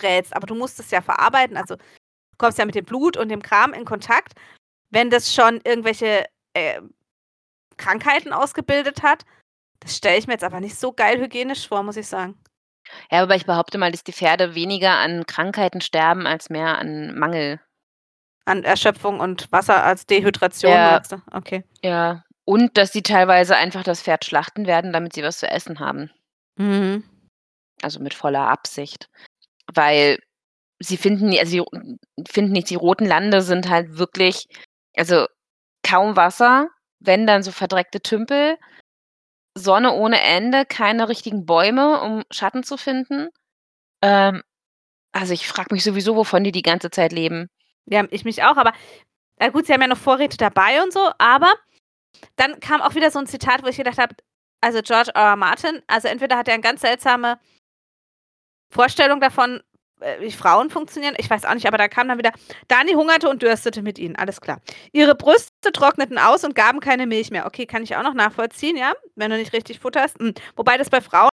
[0.00, 3.28] durchbrätst, aber du musst es ja verarbeiten, also du kommst ja mit dem Blut und
[3.28, 4.34] dem Kram in Kontakt.
[4.90, 6.80] Wenn das schon irgendwelche äh,
[7.76, 9.24] Krankheiten ausgebildet hat,
[9.80, 12.38] das stelle ich mir jetzt aber nicht so geil hygienisch vor, muss ich sagen.
[13.10, 17.16] Ja, aber ich behaupte mal, dass die Pferde weniger an Krankheiten sterben als mehr an
[17.16, 17.60] Mangel.
[18.46, 21.02] An Erschöpfung und Wasser als Dehydration, Ja.
[21.30, 21.62] Okay.
[21.82, 22.24] Ja.
[22.44, 26.10] Und dass sie teilweise einfach das Pferd schlachten werden, damit sie was zu essen haben.
[26.56, 27.04] Mhm.
[27.82, 29.08] Also mit voller Absicht.
[29.72, 30.18] Weil
[30.80, 31.64] sie finden, also sie
[32.28, 34.46] finden nicht, die roten Lande sind halt wirklich,
[34.96, 35.26] also
[35.86, 36.68] kaum Wasser,
[37.00, 38.56] wenn dann so verdreckte Tümpel,
[39.56, 43.28] Sonne ohne Ende, keine richtigen Bäume, um Schatten zu finden.
[44.02, 44.42] Ähm,
[45.12, 47.48] also ich frage mich sowieso, wovon die die ganze Zeit leben.
[47.86, 48.72] Ja, ich mich auch, aber
[49.38, 51.52] na gut, sie haben ja noch Vorräte dabei und so, aber
[52.36, 54.14] dann kam auch wieder so ein Zitat, wo ich gedacht habe,
[54.60, 55.22] also George R.
[55.30, 55.36] R.
[55.36, 57.38] Martin, also entweder hat er eine ganz seltsame
[58.70, 59.60] Vorstellung davon,
[60.00, 62.32] äh, wie Frauen funktionieren, ich weiß auch nicht, aber da kam dann wieder,
[62.68, 64.60] Dani hungerte und dürstete mit ihnen, alles klar.
[64.92, 67.46] Ihre Brüste trockneten aus und gaben keine Milch mehr.
[67.46, 70.18] Okay, kann ich auch noch nachvollziehen, ja, wenn du nicht richtig futterst.
[70.18, 70.34] Hm.
[70.56, 71.30] Wobei das bei Frauen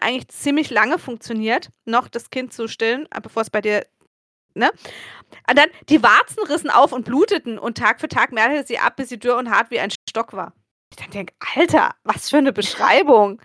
[0.00, 3.86] eigentlich ziemlich lange funktioniert, noch das Kind zu stillen, äh, bevor es bei dir
[4.54, 4.70] ne?
[5.48, 8.96] Und dann, die Warzen rissen auf und bluteten und Tag für Tag mehrte sie ab,
[8.96, 10.52] bis sie dürr und hart wie ein Stock war.
[10.90, 13.40] Ich dann denke, Alter, was für eine Beschreibung.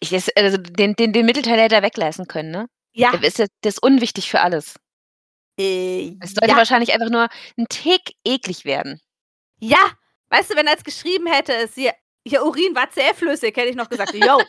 [0.00, 2.66] Ich, das, also den, den, den Mittelteil hätte er weglassen können, ne?
[2.94, 3.10] Ja.
[3.12, 4.76] Der ist, der ist unwichtig für alles.
[5.58, 6.56] Äh, Es sollte ja.
[6.56, 9.00] wahrscheinlich einfach nur ein Tick eklig werden.
[9.60, 9.78] ja.
[10.28, 11.94] Weißt du, wenn er jetzt geschrieben hätte, es hier,
[12.24, 14.42] ihr Urin war zähflüssig, hätte ich noch gesagt, yo.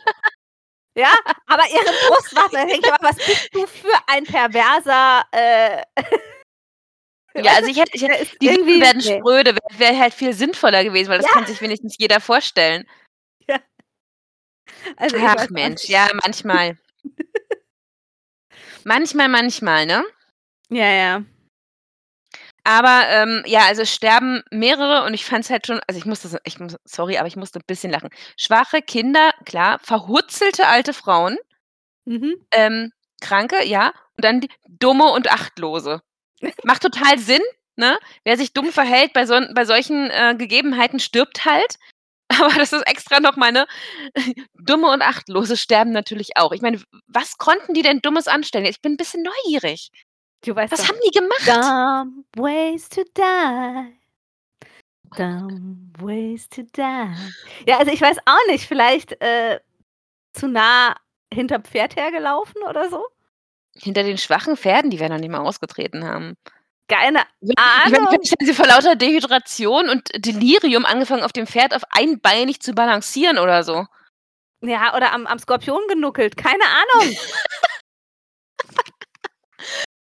[0.96, 1.12] ja,
[1.46, 5.82] aber ihre Brust war, da denke ich aber, was bist du für ein perverser, äh,
[7.36, 10.32] Ja, also ich hätte, ich hätte ist die Lippen werden spröde, wäre wär halt viel
[10.32, 11.34] sinnvoller gewesen, weil das Ja.
[11.34, 12.84] kann sich wenigstens jeder vorstellen.
[14.96, 15.88] Also ich weiß Ach auch Mensch, nicht.
[15.88, 16.78] ja, manchmal.
[18.84, 20.04] manchmal, manchmal, ne?
[20.70, 21.24] Ja, ja.
[22.64, 26.38] Aber ähm, ja, also sterben mehrere und ich fand es halt schon, also ich musste,
[26.44, 28.10] ich muss, sorry, aber ich musste ein bisschen lachen.
[28.36, 31.38] Schwache Kinder, klar, verhutzelte alte Frauen,
[32.04, 32.34] Mhm.
[32.52, 36.00] ähm, Kranke, ja, und dann die dumme und achtlose.
[36.64, 37.42] Macht total Sinn,
[37.76, 37.98] ne?
[38.24, 41.78] Wer sich dumm verhält bei, so, bei solchen äh, Gegebenheiten, stirbt halt.
[42.40, 43.66] Aber das ist extra noch meine
[44.54, 46.52] dumme und achtlose sterben natürlich auch.
[46.52, 48.66] Ich meine, was konnten die denn Dummes anstellen?
[48.66, 49.90] Ich bin ein bisschen neugierig.
[50.44, 50.88] Du weißt Was doch.
[50.88, 51.46] haben die gemacht?
[51.46, 53.98] Dumb ways to die.
[55.16, 57.14] Dumb ways to die.
[57.66, 59.58] Ja, also ich weiß auch nicht, vielleicht äh,
[60.32, 60.94] zu nah
[61.32, 63.04] hinterm Pferd hergelaufen oder so.
[63.74, 66.36] Hinter den schwachen Pferden, die wir noch nicht mal ausgetreten haben.
[66.88, 68.08] Keine Ich meine, Ahnung.
[68.08, 72.72] vielleicht haben sie vor lauter Dehydration und Delirium angefangen, auf dem Pferd auf einbeinig zu
[72.72, 73.86] balancieren oder so.
[74.62, 76.36] Ja, oder am, am Skorpion genuckelt.
[76.36, 77.16] Keine Ahnung.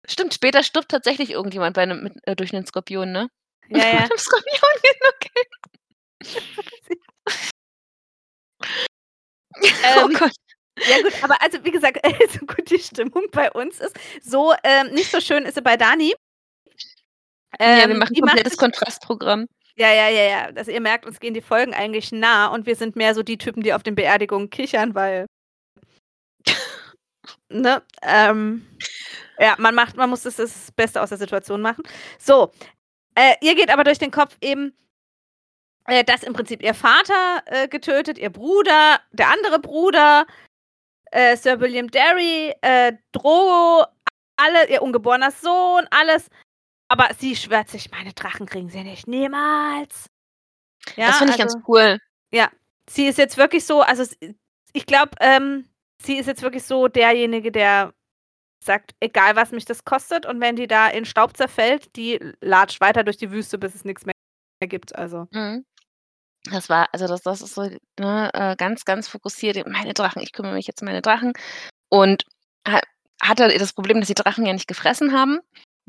[0.08, 3.28] Stimmt, später stirbt tatsächlich irgendjemand bei einem, mit, äh, durch einen Skorpion, ne?
[3.68, 3.92] Ja, ja.
[3.92, 5.48] Mit einem Skorpion genuckelt.
[9.62, 10.32] oh Ähm, Gott.
[10.88, 11.98] ja gut, aber also wie gesagt,
[12.32, 15.76] so gut die Stimmung bei uns ist, so ähm, nicht so schön ist sie bei
[15.76, 16.14] Dani.
[17.58, 19.46] Ja, wir Ähm, machen macht komplettes Kontrastprogramm.
[19.76, 20.44] ja, ja, ja, ja.
[20.56, 23.38] Also ihr merkt, uns gehen die Folgen eigentlich nah und wir sind mehr so die
[23.38, 25.26] Typen, die auf den Beerdigungen kichern, weil
[27.50, 28.66] ne, ähm,
[29.38, 31.84] ja, man macht man muss das das Beste aus der Situation machen.
[32.18, 32.52] So,
[33.16, 34.74] äh, ihr geht aber durch den Kopf eben,
[35.86, 40.26] äh, dass im Prinzip ihr Vater, äh, getötet, ihr Bruder, der andere Bruder,
[41.12, 43.84] äh, Sir William Derry, äh, Drogo,
[44.36, 46.28] alle ihr ungeborener Sohn, alles.
[46.90, 49.06] Aber sie schwört sich, meine Drachen kriegen sie nicht.
[49.06, 50.10] Niemals.
[50.96, 51.98] Ja, Das finde ich also ganz cool.
[52.88, 54.04] sie ist jetzt wirklich so, also
[54.72, 55.68] ich glaube, ähm,
[56.02, 57.94] sie ist jetzt wirklich so derjenige, der
[58.64, 62.80] sagt: „Egal, was mich das kostet und wenn die da in Staub zerfällt, die latscht
[62.80, 64.14] weiter durch die Wüste, bis es nix mehr
[64.68, 65.26] gibt“, also.
[65.30, 65.64] Mhm.
[66.50, 69.64] Das war also das das ist so, ne, äh, ganz, ganz fokussiert.
[69.68, 71.34] Meine Drachen, ich kümmere mich jetzt um meine Drachen.
[71.88, 72.24] Und
[72.66, 72.80] ha
[73.22, 75.38] hatte das Problem, dass die Drachen ja nicht gefressen haben,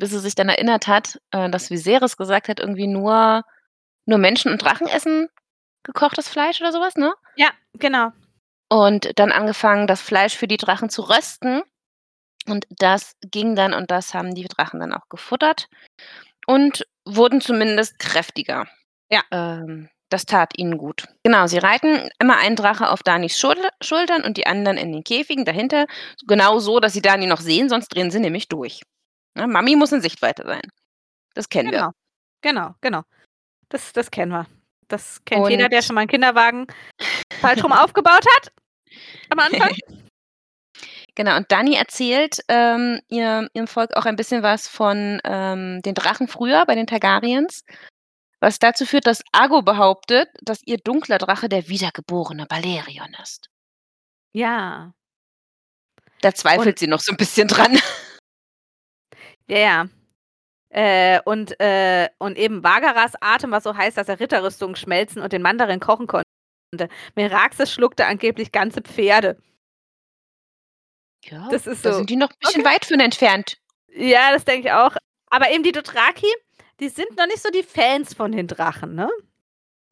[0.01, 3.43] bis sie sich dann erinnert hat, äh, dass Viserys gesagt hat, irgendwie nur
[4.05, 5.29] nur Menschen und Drachen essen
[5.83, 7.13] gekochtes Fleisch oder so was, ne?
[7.35, 8.11] Ja, genau.
[8.67, 11.61] Und dann angefangen, das Fleisch für die Drachen zu rösten.
[12.47, 15.67] Und das ging dann und das haben die Drachen dann auch gefuttert
[16.47, 18.65] und wurden zumindest kräftiger.
[19.09, 19.21] Ja.
[19.29, 21.05] Ähm, das tat ihnen gut.
[21.23, 25.03] Genau, sie reiten immer einen Drache auf Danis Schul Schultern und die anderen in den
[25.03, 25.85] Käfigen dahinter.
[26.27, 28.81] Genau so, dass sie Dani noch sehen, sonst drehen sie nämlich durch.
[29.35, 30.61] Ne, Mami muss in Sichtweite sein.
[31.35, 31.79] Das kennen wir.
[31.79, 31.91] Genau.
[32.41, 33.03] Genau, genau.
[33.69, 34.47] Das das kennen wir.
[34.89, 36.67] Das kennt jeder, der Und schon mal 'n Kinderwagen
[37.41, 38.53] falsch rum aufgebaut hat
[39.29, 39.71] am Anfang.
[41.17, 45.93] Genau, und Dani erzählt, ähm, ihr ihrem Volk auch ein bisschen was von, ähm, den
[45.93, 47.63] Drachen früher bei den Targaryens,
[48.41, 53.49] was dazu führt, dass Argo behauptet, dass ihr dunkler Drache der wiedergeborene Balerion ist.
[54.33, 54.93] Ja.
[56.21, 57.77] Da zweifelt Und sie noch so 'n bisschen dran.
[59.51, 59.85] Ja, ja.
[60.69, 65.33] Äh, und äh, und eben Vagaras Atem, was so heißt, dass er Ritterrüstungen schmelzen und
[65.33, 66.25] den Mandarin kochen konnte.
[67.15, 69.37] Meraxes schluckte angeblich ganze Pferde.
[71.25, 72.73] Ja, Das ist da so sind die noch 'n bisschen okay.
[72.75, 73.57] weit von entfernt.
[73.93, 74.95] Ja, das denke ich auch.
[75.29, 76.27] Aber eben die Dothraki,
[76.79, 79.09] die sind noch nicht so die Fans von den Drachen, ne?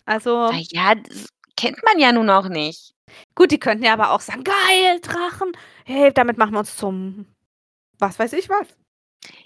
[0.06, 2.94] Also Na ja, das kennt man ja nun auch nicht.
[3.36, 5.52] Gut, die könnten ja aber auch sagen: „Geil, Drachen.
[5.86, 7.28] Hey, damit machen wir uns zum
[8.00, 8.68] was weiß ich was.“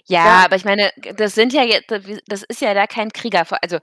[0.08, 0.44] Ja, Ja.
[0.44, 1.90] aber ich meine, das sind ja jetzt
[2.26, 3.78] das ist ja da kein Kriegervolk also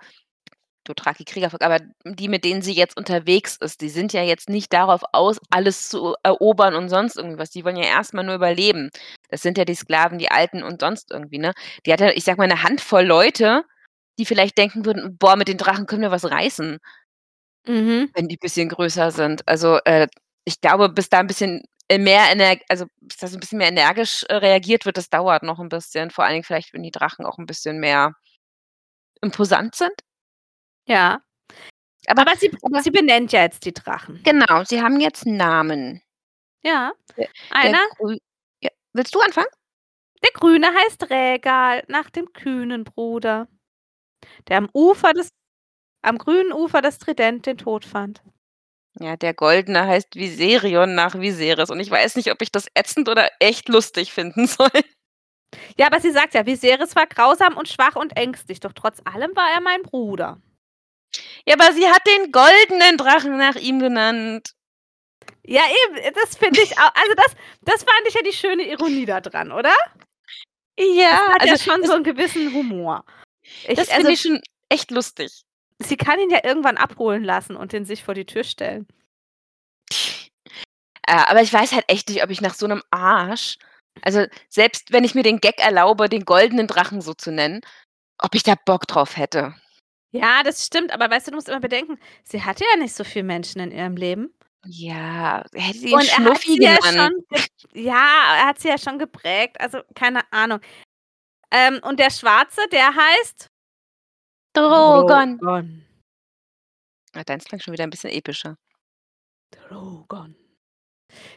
[0.86, 4.73] Dothraki Kriegervolk, aber die, mit denen sie jetzt unterwegs ist, die sind ja jetzt nicht
[4.73, 7.51] darauf aus, alles zu erobern und sonst irgendwas.
[7.51, 8.89] Die wollen ja erst mal nur überleben.
[9.30, 11.54] Das sind ja die Sklaven, die Alten und sonst irgendwie, ne?
[11.86, 13.63] Die hat ja, ich sage mal, 'ne Handvoll Leute,
[14.19, 16.80] die vielleicht denken würden: „Boah, mit den Drachen können wir was reißen.“
[17.67, 18.10] Mhm.
[18.15, 19.47] Wenn die bisschen größer sind.
[19.47, 20.08] Also, äh,
[20.45, 21.63] ich glaube, bis da 'n bisschen,
[21.99, 25.43] mehr Ener also, bis da so 'n bisschen mehr energisch, äh, reagiert wird, das dauert
[25.43, 26.12] noch 'n bisschen.
[26.12, 28.13] Vor allen Dingen vielleicht, wenn die Drachen auch 'n bisschen mehr
[29.23, 29.93] imposant sind?
[30.88, 31.21] Ja.
[32.08, 34.21] Aber Aber sie aber sie benennt ja jetzt die Drachen.
[34.23, 36.01] Genau, sie haben jetzt Namen.
[36.63, 36.93] Ja.
[37.17, 37.80] Der Einer
[38.62, 39.47] ja, willst du anfangen?
[40.23, 43.47] der Grüne heißt Rägal, nach dem kühnen Bruder,
[44.49, 45.30] der am Ufer des
[46.04, 48.21] am grünen Ufer des Trident den Tod fand.
[48.99, 53.08] Ja, der Goldene heißt Viserion nach Viserys und ich weiß nicht, ob ich das ätzend
[53.08, 54.69] oder echt lustig finden soll.
[55.77, 59.36] Ja, aber sie sagt ja: „Viserys war grausam und schwach und ängstlich, doch trotz allem
[59.36, 60.39] war er mein Bruder.“
[61.45, 64.51] Ja, aber sie hat den goldenen Drachen nach ihm genannt.
[65.45, 69.06] Ja, eben, das finde ich au also, das das fand ich ja die schöne Ironie
[69.06, 69.73] da dran, oder?
[70.80, 73.06] Ja, Das hat also ja schon so 'n gewissen Humor.
[73.67, 75.43] Ich das also finde ich schon echt lustig.
[75.86, 78.88] Sie kann ihn ja irgendwann abholen lassen und den sich vor die Tür stellen.
[81.08, 83.58] Äh, aber ich weiß halt echt nicht, ob ich nach so 'nem Arsch
[84.02, 87.62] also, selbst wenn ich mir den Gag erlaube, den goldenen Drachen so zu nennen,
[88.17, 89.56] ob ich da Bock drauf hätte.
[90.12, 93.04] Ja, das stimmt, aber weißt du, du musst immer bedenken, sie hatte ja nicht so
[93.04, 94.34] viel Menschen in ihrem Leben.
[94.65, 97.13] Ja, hätte sie ihn Schnuffi sie ja schon
[97.74, 100.60] ja, er hat sie ja schon geprägt, also, keine Ahnung.
[101.52, 103.48] Ähm, und der Schwarze, der heißt?
[104.56, 105.38] Drogon.
[105.40, 105.86] Drogon.
[107.16, 108.58] Ah, deins klang schon wieder 'n bisschen epischer.
[109.52, 110.36] Drogon.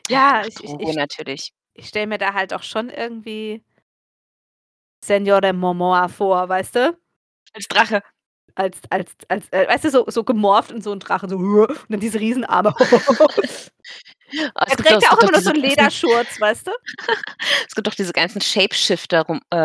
[0.08, 1.52] Ja, ach, ich ich Drogo ich natürlich.
[1.74, 3.62] ich stelle mir da halt auch schon irgendwie
[5.02, 6.96] Señor Momoa vor, weißt du?
[7.54, 8.02] Als Drache.
[8.56, 11.86] Als als als äh, weißt du, so so gemorpht in so 'n Drachen, so und
[11.90, 12.74] dann diese Riesenarme.
[14.66, 16.72] Es Er trägt ja auch immer nur so diese 'n ganzen Lederschurz, weißt du?
[17.68, 19.56] es gibt doch diese ganzen Shapeshifter Rom äh,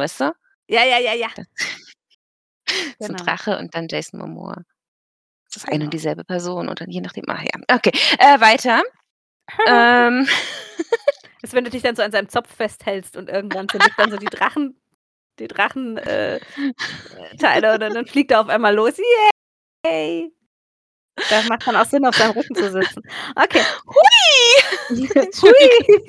[0.00, 0.32] weißt du?
[0.68, 1.28] Ja, ja, ja, ja.
[2.98, 3.24] Da ist 'n Genau.
[3.24, 4.62] Drache und dann Jason Momoa.
[5.52, 5.90] Das ist eine und Genau.
[5.90, 7.24] dieselbe Person oder je nachdem.
[7.28, 7.92] Ach ja, okay.
[8.18, 8.82] Äh, weiter.
[9.68, 10.28] Ähm,
[11.42, 14.10] Ist, wenn du dich dann so an seinem Zopf festhältst und irgendwann sind es dann
[14.10, 14.80] so die Drachen,
[15.40, 16.40] die Drachen äh, äh,
[17.32, 18.94] und dann, dann fliegt er auf einmal los.
[19.86, 20.32] Yay!
[21.30, 23.02] Das macht dann auch Sinn, auf seinem Rücken zu sitzen.
[23.36, 23.62] Okay.
[23.86, 24.98] hui!
[25.42, 26.08] Hui!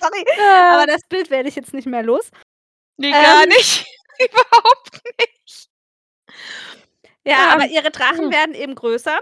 [0.00, 0.74] Sorry, Ja.
[0.76, 2.30] aber das Bild werde ich jetzt nicht mehr los.
[2.98, 3.48] Nee, gar Ähm.
[3.50, 3.86] nicht.
[4.30, 5.68] Überhaupt nicht.
[7.24, 7.50] Ja, Ja.
[7.54, 8.32] aber ihre Drachen Hm.
[8.32, 9.18] werden eben größer.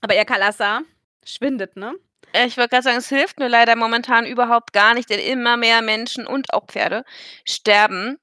[0.00, 0.82] Aber ihr Kalasar
[1.24, 1.94] schwindet, ne?
[2.32, 5.56] Äh, ich wollte gerade sagen, es hilft mir leider momentan überhaupt gar nicht, denn immer
[5.56, 7.04] mehr Menschen und auch Pferde
[7.44, 8.18] sterben.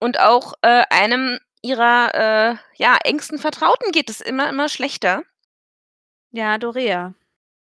[0.00, 5.22] Und auch äh, einem ihrer äh, ja, engsten Vertrauten geht es immer, immer schlechter.
[6.32, 7.14] Ja, Dorea.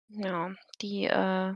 [0.08, 1.54] Ja, die äh,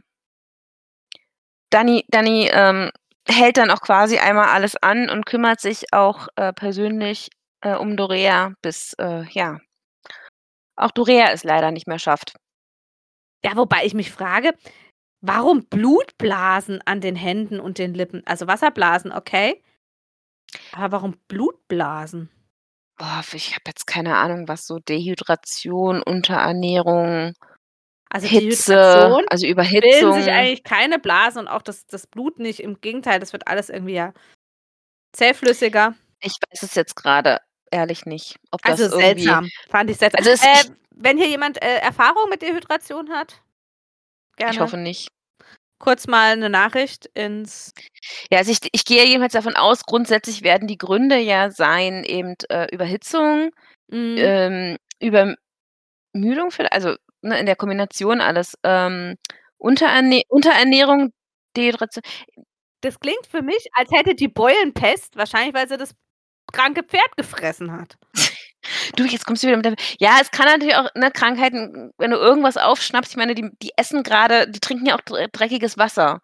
[1.71, 2.91] Dani, Dani ähm,
[3.29, 7.31] hält dann auch quasi einmal alles an und kümmert sich auch äh, persönlich
[7.63, 9.59] äh, um Dorea, bis äh, ja
[10.77, 12.35] auch Dorea es leider nicht mehr schafft.
[13.45, 14.55] Ja, wobei ich mich frage,
[15.21, 18.23] warum Blutblasen an den Händen und den Lippen?
[18.27, 19.63] Also Wasserblasen, okay.
[20.73, 22.31] Aber warum Blutblasen?
[22.97, 27.35] Boah, ich habe jetzt keine Ahnung, was so Dehydration, Unterernährung,
[28.15, 28.77] Also Hitze,
[29.29, 30.13] also bilden Überhitzung.
[30.15, 32.61] sich eigentlich keine Blasen und auch das, das Blut nicht.
[32.61, 34.13] Im Gegenteil, das wird alles irgendwie ja
[35.13, 35.95] zähflüssiger.
[36.21, 37.41] Ich weiß es jetzt gerade
[37.73, 39.51] ehrlich nicht, ob das Also irgendwie seltsam.
[39.69, 40.19] Fand ich seltsam.
[40.25, 43.43] Also äh, wenn hier jemand äh, Erfahrung mit Dehydration hat,
[44.37, 45.09] gerne ich hoffe nicht.
[45.81, 47.75] kurz mal eine Nachricht ins.
[48.31, 52.37] Ja, also ich ich gehe jedenfalls davon aus, grundsätzlich werden die Gründe ja sein, eben,
[52.49, 53.51] äh, Überhitzung,
[53.89, 54.17] Mhm.
[54.19, 59.17] ähm, Übermüdung also, ne, in der Kombination alles, ähm,
[59.59, 61.13] Untererne Unterernährung,
[61.57, 62.03] Dehydration.
[62.83, 65.93] Das klingt für mich, als hätte die Beulenpest wahrscheinlich, weil sie das
[66.53, 67.97] kranke Pferd gefressen hat.
[68.97, 72.11] Du, jetzt kommst du wieder mit der ja, es kann natürlich auch, ne, Krankheiten, wenn
[72.11, 75.79] du irgendwas aufschnappst, ich meine, die die essen grade die trinken ja auch dr dreckiges
[75.79, 76.21] Wasser.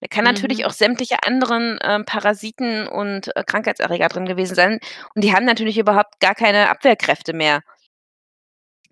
[0.00, 0.64] Da kann natürlich Mhm.
[0.64, 4.80] auch sämtliche anderen, ähm, Parasiten und, äh, Krankheitserreger drin gewesen sein.
[5.14, 7.62] Und die haben natürlich überhaupt gar keine Abwehrkräfte mehr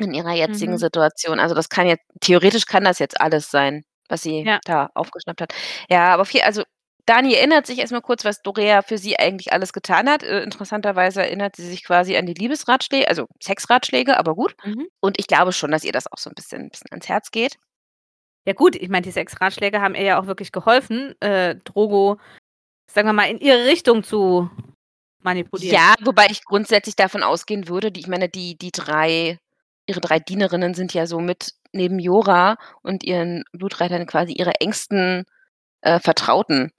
[0.02, 0.78] in ihrer jetzigen Mhm.
[0.78, 1.40] Situation.
[1.40, 4.60] Also, das kann jetzt theoretisch kann das jetzt alles sein, was sie Ja.
[4.64, 5.54] da aufgeschnappt hat.
[5.90, 6.62] Ja, aber viel also,
[7.06, 10.22] Dani erinnert sich erst mal kurz, was Dorea für sie eigentlich alles getan hat.
[10.22, 14.54] Äh, interessanterweise erinnert sie sich quasi an die Liebesratschläge, also Sexratschläge, aber gut.
[14.64, 14.86] Mhm.
[15.00, 17.56] Und ich glaube schon, dass ihr das auch so 'n bisschen bisschen ans Herz geht.
[18.46, 22.18] Ja gut, ich meine, die Sexratschläge haben ihr ja auch wirklich geholfen, äh, Drogo,
[22.88, 24.50] sagen wir mal, in ihre Richtung zu
[25.22, 25.74] manipulieren.
[25.76, 29.38] Ja, wobei ich grundsätzlich davon ausgehen würde, die ich meine, die die 3
[29.88, 35.24] ihre 3 Dienerinnen sind ja so mit neben Jora und ihren Blutreitern quasi ihre engsten,
[35.82, 36.72] äh, Vertrauten.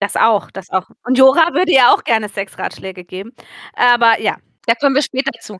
[0.00, 0.90] Das auch, das auch.
[1.04, 3.32] Und Jora würde ihr auch gerne Sexratschläge geben.
[3.74, 4.36] Aber ja.
[4.66, 5.58] Da kommen wir später zu.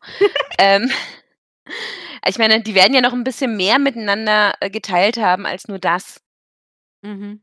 [0.59, 0.90] Ähm,
[2.29, 5.79] ich meine, die werden ja noch 'n bisschen mehr miteinander, äh, geteilt haben als nur
[5.81, 6.21] das.
[7.03, 7.43] Mhm.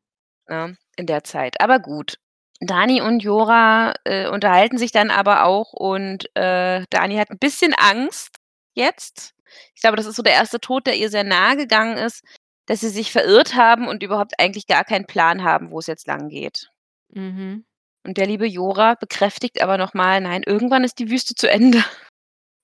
[0.50, 1.62] Ne, in der Zeit.
[1.62, 2.17] Aber gut.
[2.62, 7.73] Dani und Jora, äh, unterhalten sich dann aber auch und, äh, Dani hat 'n bisschen
[7.76, 8.37] Angst
[8.77, 9.35] jetzt.
[9.75, 12.23] Ich glaube, das ist so der erste Tod, der ihr sehr nahe gegangen ist,
[12.67, 16.69] dass sie sich verirrt haben und überhaupt eigentlich gar keinen Plan haben, wo's jetzt langgeht.
[17.11, 17.65] Mhm.
[18.05, 21.83] Und der liebe Jora bekräftigt aber noch mal: „Nein, irgendwann ist die Wüste zu Ende.“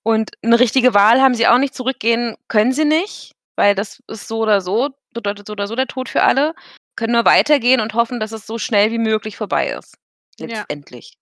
[0.04, 4.28] Und 'ne richtige Wahl haben sie auch nicht, zurückgehen können sie nicht, weil das ist
[4.28, 6.54] so oder so bedeutet so oder so der Tod für alle.
[6.96, 9.96] Können nur weitergehen und hoffen, dass es so schnell wie möglich vorbei ist.
[10.40, 10.46] Ja.
[10.48, 11.14] Letztendlich.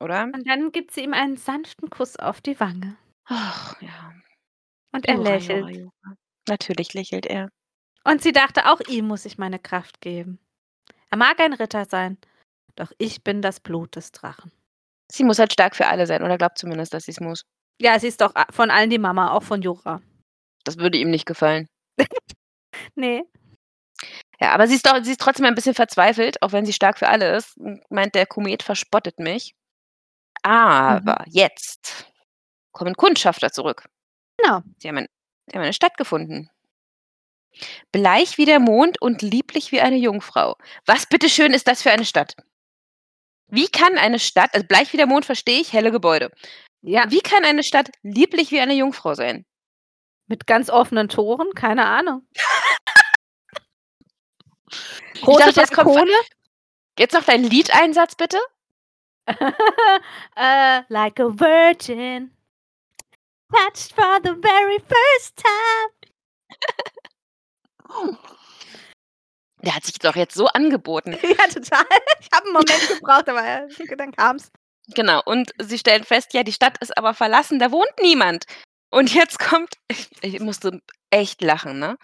[0.00, 0.30] Oder?
[0.34, 2.96] Und dann gibt sie ihm einen sanften Kuss auf die Wange.
[3.30, 4.12] Ach, ja.
[4.92, 5.60] Und er Jora, lächelt.
[5.60, 6.16] Jora, Jora.
[6.48, 7.48] Natürlich lächelt er.
[8.04, 10.40] Und sie dachte, auch ihm muss ich meine Kraft geben.
[11.10, 12.18] Er mag ein Ritter sein,
[12.74, 14.50] doch ich bin das Blut des Drachen.
[15.10, 17.44] Sie muss halt stark für alle sein oder glaubt zumindest, dass sie's muss.
[17.80, 20.00] Ja, sie ist doch a von allen die Mama, auch von Jora.
[20.64, 21.68] Das würde ihm nicht gefallen.
[22.94, 23.24] Ne.
[24.40, 26.98] Ja, aber sie ist doch sie ist trotzdem ein bisschen verzweifelt, auch wenn sie stark
[26.98, 27.58] für alle ist
[27.90, 29.54] meint, der Komet verspottet mich.
[30.44, 30.50] Mhm.
[30.50, 32.09] Aber jetzt
[32.72, 33.88] kommen Kundschafter zurück.
[34.38, 34.62] Genau.
[34.78, 35.06] Sie haben ein
[35.46, 36.50] sie haben eine Stadt gefunden.
[37.92, 40.56] Bleich wie der Mond und lieblich wie eine Jungfrau.
[40.86, 42.36] Was bitteschön ist das für eine Stadt?
[43.48, 46.30] Wie kann eine Stadt also bleich wie der Mond verstehe ich, helle Gebäude.
[46.82, 47.10] Ja.
[47.10, 49.44] Wie kann eine Stadt lieblich wie eine Jungfrau sein?
[50.28, 51.52] Mit ganz offenen Toren?
[51.54, 52.26] Keine Ahnung.
[55.14, 56.08] Ich Große dachte, jetzt kommt
[56.98, 58.38] jetzt noch dein Liedeinsatz bitte.
[60.36, 62.30] äh, like a virgin.
[63.52, 65.90] Touched for the very first time.
[69.62, 71.12] Der hat sich doch jetzt so angeboten.
[71.22, 71.84] Ja, total.
[72.20, 74.50] Ich habe 'n Moment gebraucht, aber, äh, dann kam's.
[74.94, 78.44] Genau, und sie stellen fest, ja, die Stadt ist aber verlassen, da wohnt niemand.
[78.90, 81.96] Und jetzt kommt, ich, ich musste echt lachen, ne?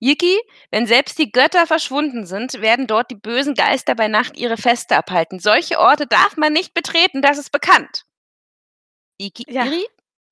[0.00, 0.38] Yiki,
[0.70, 4.96] wenn selbst die Götter verschwunden sind, werden dort die bösen Geister bei Nacht ihre Feste
[4.96, 5.40] abhalten.
[5.40, 8.04] Solche Orte darf man nicht betreten, das ist bekannt.
[9.20, 9.64] Iki, Ja.
[9.64, 9.86] Iri?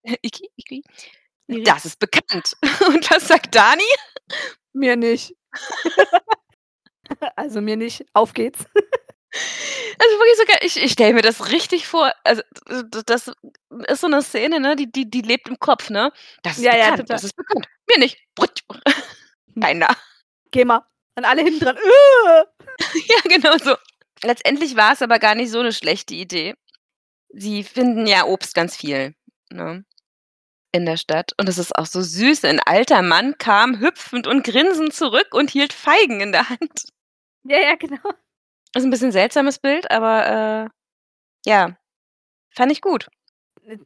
[0.22, 0.82] Iki, Iki?
[1.64, 2.56] Das ist bekannt.
[2.88, 3.82] Und was sagt Dani?
[4.72, 5.34] Mir nicht.
[7.36, 8.04] also mir nicht.
[8.12, 8.64] Auf geht's.
[9.98, 12.12] Also wirklich sogar, ich, ich stelle mir das richtig vor.
[12.24, 12.42] Also,
[13.06, 13.30] das
[13.88, 14.76] ist so eine Szene, ne?
[14.76, 16.10] Die, die, die lebt im Kopf, ne?
[16.42, 17.14] Das ist Ja, ja, bekannt, total.
[17.16, 17.66] das ist bekannt.
[17.88, 18.18] Mir nicht.
[18.34, 18.62] Brutsch.
[19.60, 19.88] Keiner.
[20.52, 20.84] Geh mal.
[21.16, 21.76] Und alle hinten dran.
[23.08, 23.76] Ja, genau so.
[24.22, 26.54] Letztendlich war es aber gar nicht so eine schlechte Idee.
[27.30, 29.14] Sie finden ja Obst ganz viel,
[29.50, 29.84] ne?
[30.72, 31.33] In der Stadt.
[31.38, 32.44] Und es ist auch so süß.
[32.44, 36.88] Ein alter Mann kam hüpfend und grinsend zurück und hielt Feigen in der Hand.
[37.44, 38.11] Ja, ja, genau.
[38.74, 41.76] Ist ein bisschen seltsames Bild, aber äh, ja,
[42.55, 43.09] fand ich gut.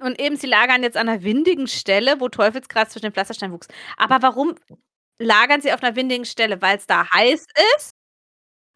[0.01, 3.69] Und eben, sie lagern jetzt an einer windigen Stelle, wo Teufelsgras zwischen den Pflastersteinen wuchs.
[3.97, 4.57] Aber warum
[5.19, 6.61] lagern sie auf einer windigen Stelle?
[6.63, 7.93] Weil es da heiß ist?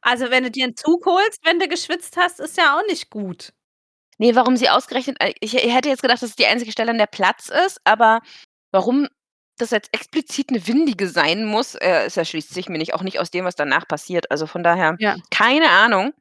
[0.02, 3.10] Also, wenn du dir einen Zug holst, wenn du geschwitzt hast, ist ja auch nicht
[3.10, 3.52] gut.
[4.18, 6.90] Nee, warum sie ausgerechnet äh, ich ich hätte jetzt gedacht, dass es die einzige Stelle,
[6.90, 8.20] an der Platz ist, aber
[8.72, 9.08] warum
[9.58, 13.20] das jetzt explizit eine windige sein muss, äh, es erschließt sich mir nicht, auch nicht
[13.20, 14.30] aus dem, was danach passiert.
[14.30, 15.16] Also, von daher Ja.
[15.30, 16.12] keine Ahnung.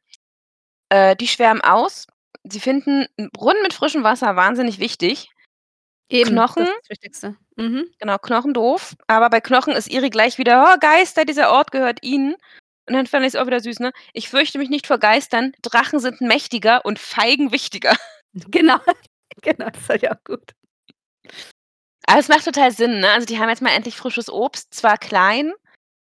[0.89, 2.08] Äh, die schwärmen aus.
[2.45, 5.29] Sie finden Brunnen mit frischem Wasser wahnsinnig wichtig.
[6.10, 6.65] Eben, Knochen?
[6.65, 7.38] das ist das Wichtigste.
[7.58, 7.86] Mhm.
[7.99, 8.95] Genau, Knochen doof.
[9.08, 12.36] Aber bei Knochen ist Iri gleich wieder: „Oh, Geister, dieser Ort gehört ihnen.“
[12.88, 13.91] Und dann fand ich's auch wieder süß, ne?
[14.13, 15.54] „Ich fürchte mich nicht vor Geistern.
[15.62, 17.96] Drachen sind mächtiger und Feigen wichtiger.“
[18.52, 18.80] Genau.
[19.41, 20.54] Genau, das fand ich auch gut.
[22.08, 23.10] Aber es macht total Sinn, ne?
[23.12, 25.54] Also, die haben jetzt mal endlich frisches Obst, zwar klein,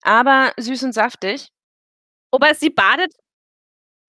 [0.03, 1.49] aber süß und saftig.
[2.33, 3.13] Wobei sie badet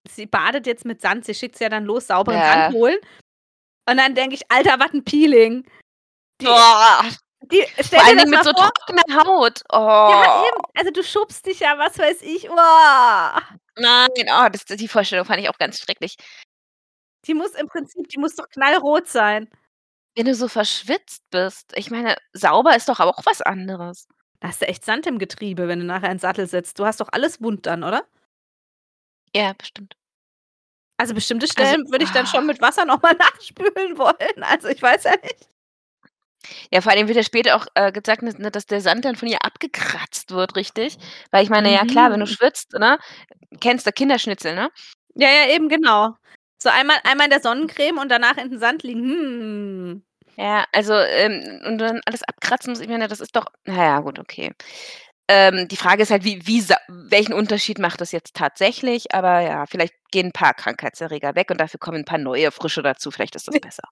[0.07, 1.25] sie badet jetzt mit Sand.
[1.25, 2.45] Sie schickt sie ja dann los, sauberen Ja.
[2.63, 2.97] Sand holen.
[3.89, 5.65] Und dann denke ich: „Alter, was 'n Peeling.“
[6.41, 7.03] Die Boah,
[7.51, 8.71] die stell vor dir das mit so vor.
[8.77, 9.61] trockener Haut.
[9.71, 10.61] Ja, Oh, eben.
[10.75, 12.49] Also, du schubst dich ja, was weiß ich.
[12.49, 13.41] Uah.
[13.77, 16.15] nein, oh, das die Vorstellung fand ich auch ganz schrecklich.
[17.25, 19.49] Die muss im Prinzip die muss doch knallrot sein.
[20.15, 24.07] Wenn du so verschwitzt bist, ich meine, sauber ist doch auch was anderes.
[24.41, 26.79] Da hast du echt Sand im Getriebe, wenn du nachher in 'n Sattel sitzt.
[26.79, 28.05] Du hast doch alles wund dann, oder?
[29.35, 29.95] Ja, bestimmt.
[30.97, 32.47] Also, bestimmte Also Stellen würde ich dann schon ah.
[32.47, 34.43] mit Wasser noch mal nachspülen wollen.
[34.43, 35.47] Also, ich weiß ja nicht.
[36.71, 39.15] Ja, vor allem wird ja später auch, äh, gezeigt, dass ne, dass der Sand dann
[39.15, 40.97] von ihr abgekratzt wird, richtig?
[41.31, 42.29] Weil ich meine, ja klar, wenn du Mhm.
[42.31, 42.97] schwitzt, ne?
[43.61, 44.69] Kennst du Kinderschnitzel, ne?
[45.15, 46.15] Ja, ja, eben, genau.
[46.61, 49.03] So einmal einmal in der Sonnencreme und danach in den Sand liegen.
[49.03, 50.03] Hm.
[50.37, 53.99] Ja, also, ähm, und dann alles abkratzen muss, ich meine, das ist doch na ja,
[54.01, 54.51] gut, okay.
[55.29, 59.13] Ähm, die Frage ist halt, wie wie welchen Unterschied macht das jetzt tatsächlich?
[59.15, 62.81] Aber ja, vielleicht gehen 'n paar Krankheitserreger weg und dafür kommen 'n paar neue, frische
[62.83, 63.11] dazu.
[63.11, 63.83] Vielleicht ist das besser.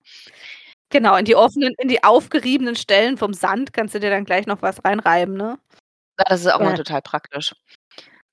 [0.91, 4.45] Genau, in die offenen in die aufgeriebenen Stellen vom Sand kannst du dir dann gleich
[4.47, 5.59] noch was reinreiben, ne?
[6.19, 6.75] Ja, das ist auch mal Ja.
[6.75, 7.53] total praktisch.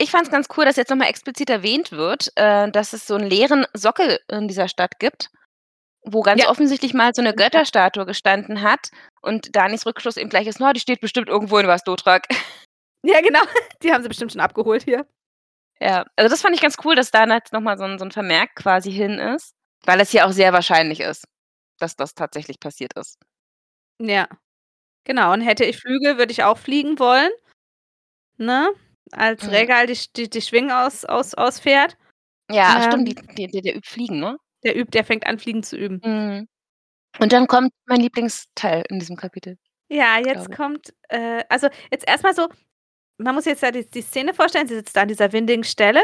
[0.01, 3.15] Ich fand's ganz cool, dass jetzt noch mal explizit erwähnt wird, äh, dass es so
[3.15, 5.31] 'n leeren Sockel in dieser Stadt gibt,
[6.03, 6.51] wo ganz Ja.
[6.51, 7.35] offensichtlich mal so 'ne Ja.
[7.35, 8.91] Götterstatue gestanden hat
[9.23, 12.27] und Danis Rückschluss eben gleich ist: „Na, die steht bestimmt irgendwo in Vastotrak.“
[13.05, 13.41] Ja, genau.
[13.83, 15.07] Die haben sie bestimmt schon abgeholt hier.
[15.81, 18.05] Ja, also das fand ich ganz cool, dass da jetzt noch mal so 'n so
[18.07, 19.55] 'n Vermerk quasi hin ist,
[19.87, 21.27] weil es ja auch sehr wahrscheinlich ist,
[21.85, 23.19] dass das tatsächlich passiert ist.
[24.01, 24.29] Ja.
[25.05, 27.31] Genau, und hätte ich Flügel, würde ich auch fliegen wollen.
[28.39, 28.71] Ne?
[29.13, 29.51] Als Mhm.
[29.51, 31.97] Regal die die die Schwingen aus aus ausfährt.
[32.51, 34.39] Ja, stimmt, die Ähm die der übt Fliegen, ne?
[34.65, 36.01] Der übt der fängt an, Fliegen zu üben.
[36.03, 36.49] Mhm.
[37.21, 39.59] Und dann kommt mein Lieblingsteil in diesem Kapitel.
[39.89, 42.49] Ja, jetzt kommt äh, also jetzt erst mal so
[43.19, 46.03] man muss jetzt ja die die Szene vorstellen, sie sitzt da an dieser windigen Stelle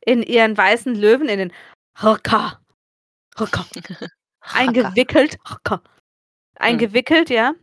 [0.00, 1.52] in ihren weißen Löwen in den
[1.96, 2.60] Hörka
[3.36, 3.64] Chaka.
[4.52, 5.38] eingewickelt
[6.66, 6.84] Mhm.
[6.84, 7.54] eingewickelt, ja.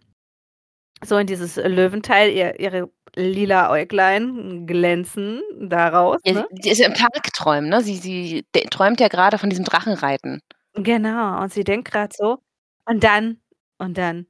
[1.04, 6.48] So in dieses Löwenteil, ihr ihre lila Äuglein glänzen daraus, Ja, ne?
[6.62, 7.82] sie ist ja im Tagträumen, ne?
[7.82, 10.42] Sie sie träumt ja grade von diesem Drachenreiten.
[10.76, 12.42] Genau, und sie denkt grad so
[12.86, 13.42] und dann
[13.78, 14.28] und dann: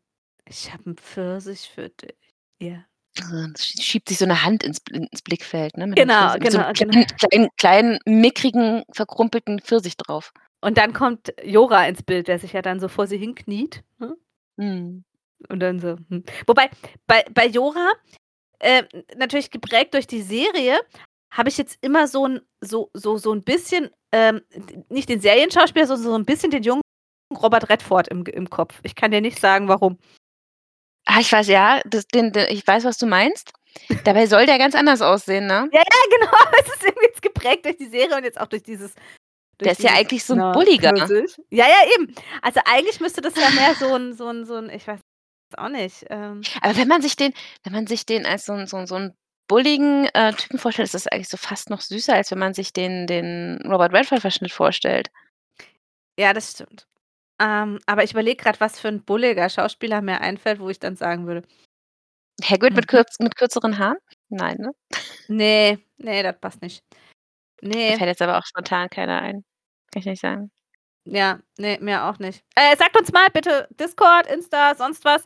[0.48, 2.18] „Ich habe 'n Pfirsich für dich.“
[2.60, 2.86] Ja.
[3.18, 6.50] Äh, sch schiebt sich so 'ne Hand ins ins Blickfeld, ne, mit Genau, Pfirsich mit
[6.52, 7.12] so 'nem genau, genau.
[7.18, 10.32] kleinen kleinen, mickrigen, verkrumpelten Pfirsich drauf.
[10.64, 14.16] Und dann kommt Jora ins Bild, der sich ja dann so vor sie hinkniet, ne?
[14.58, 15.04] Mhm.
[15.50, 16.70] Und dann so, hm wobei
[17.08, 17.92] bei bei Jora,
[18.60, 18.84] äh,
[19.18, 20.80] natürlich geprägt durch die Serie,
[21.32, 24.42] habe ich jetzt immer so 'n so so so 'n bisschen, ähm,
[24.90, 26.82] nicht den Serienschauspieler, sondern so 'n bisschen den jungen
[27.36, 28.80] Robert Redford im im Kopf.
[28.84, 29.98] Ich kann dir nicht sagen, warum.
[31.08, 33.52] Ah, ich weiß, ja, das den de ich weiß, was du meinst.
[34.04, 35.70] Dabei soll der ganz anders aussehen, ne?
[35.72, 36.32] Ja, ja, genau.
[36.62, 38.94] Es ist irgendwie jetzt geprägt durch die Serie und jetzt auch durch dieses
[39.62, 40.96] Der ist ja eigentlich so ein Bulliger.
[40.96, 42.14] Ja, ja, eben.
[42.42, 45.00] Also eigentlich müsste das ja mehr so ein, so ein, so ein ich weiß
[45.58, 46.06] auch nicht.
[46.10, 46.42] Ähm.
[46.62, 47.34] Aber wenn man sich den,
[47.64, 49.14] wenn man sich den als so ein, so, so ein
[49.48, 52.74] bulligen äh, Typen vorstellt, ist das eigentlich so fast noch süßer, als wenn man sich
[52.74, 55.10] den, den Robert Redford-Verschnitt vorstellt.
[56.18, 56.88] Ja, das stimmt.
[57.42, 60.96] Ähm, aber ich überlege gerade, was für ein bulliger Schauspieler mir einfällt, wo ich dann
[60.96, 61.46] sagen würde.
[62.44, 62.78] Hagrid mhm.
[62.78, 63.98] mit, kürz mit kürzeren Haaren?
[64.30, 64.72] Nein, ne?
[65.28, 66.84] Nee, nee, das passt nicht.
[67.62, 67.92] Nee.
[67.92, 69.44] Mir fällt jetzt aber auch spontan keiner ein.
[69.92, 70.52] Kann ich nicht sagen.
[71.06, 72.44] Ja, nee, mir auch nicht.
[72.56, 75.26] Äh, sagt uns mal bitte Discord, Insta, sonst was.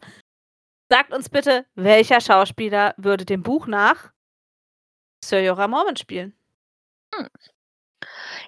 [0.89, 4.11] Sagt uns bitte, welcher Schauspieler würde dem Buch nach
[5.24, 6.38] Sir Jorah Mormont spielen?
[7.13, 7.28] Hm.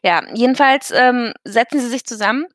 [0.04, 2.46] Ja, jedenfalls ähm, setzen sie sich zusammen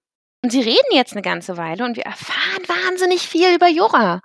[0.43, 4.21] und sie reden jetzt eine ganze Weile und wir erfahren wahnsinnig viel über Jorah.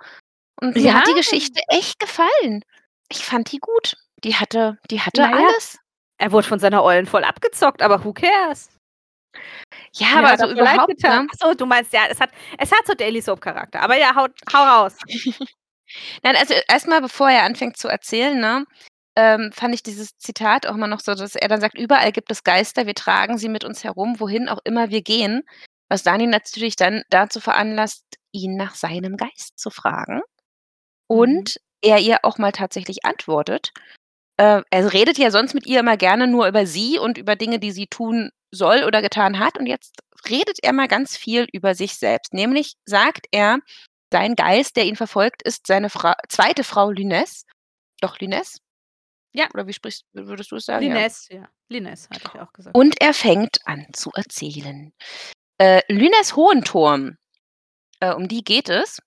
[0.60, 0.94] Und mir ja.
[0.94, 2.64] hat die Geschichte echt gefallen.
[3.10, 3.96] Ich fand die gut.
[4.24, 5.46] Die hatte, die hatte naja.
[5.46, 5.78] alles.
[6.18, 8.70] Er wurde von seiner Eulen voll abgezockt, aber who cares?
[9.94, 11.02] Ja, aber so überhaupt.
[11.02, 11.26] Ne?
[11.30, 13.80] Achso, du meinst, ja, es hat, es hat so Daily Soap Charakter.
[13.80, 14.96] Aber ja, hau, hau raus.
[16.22, 18.64] Nein, also erstmal, bevor er anfängt zu erzählen, ne,
[19.16, 22.30] ähm, fand ich dieses Zitat auch immer noch so, dass er dann sagt, überall gibt
[22.30, 25.42] es Geister, wir tragen sie mit uns herum, wohin auch immer wir gehen.
[25.88, 30.20] Was Dani natürlich dann dazu veranlasst, ihn nach seinem Geist zu fragen.
[31.08, 31.90] Und mhm.
[31.90, 33.72] er ihr auch mal tatsächlich antwortet.
[34.38, 37.58] Äh, er redet ja sonst mit ihr immer gerne nur über sie und über Dinge,
[37.58, 39.58] die sie tun soll oder getan hat.
[39.58, 42.32] Und jetzt redet er mal ganz viel über sich selbst.
[42.32, 43.58] Nämlich sagt er,
[44.12, 47.44] sein Geist, der ihn verfolgt, ist seine Fra zweite Frau Lyness.
[48.00, 48.58] Doch, Lyness?
[49.32, 49.48] Ja.
[49.52, 50.86] Oder wie sprichst würdest du es sagen?
[50.86, 51.42] Lyness, ja.
[51.42, 51.48] ja.
[51.68, 52.76] Lyness, hatte ich auch gesagt.
[52.76, 54.92] Und er fängt an zu erzählen.
[55.58, 57.16] Äh, Lyness Hohenturm,
[58.00, 59.00] äh, um die geht es.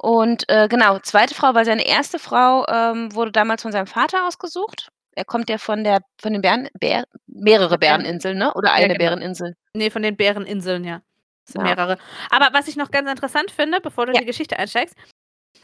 [0.00, 4.28] Und äh, genau, zweite Frau, weil seine erste Frau ähm, wurde damals von seinem Vater
[4.28, 4.90] ausgesucht.
[5.16, 8.54] Er kommt ja von der von den Bären, Bär, mehrere Bäreninseln, ne?
[8.54, 8.98] Oder eine ja, genau.
[8.98, 9.56] Bäreninsel?
[9.74, 11.00] Nee, von den Bäreninseln, ja.
[11.44, 11.74] Das sind ja.
[11.74, 11.98] mehrere.
[12.30, 14.20] Aber was ich noch ganz interessant finde, bevor du ja.
[14.20, 14.94] in die Geschichte einsteigst,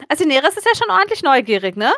[0.09, 1.93] also Neres ist ja schon ordentlich neugierig, ne?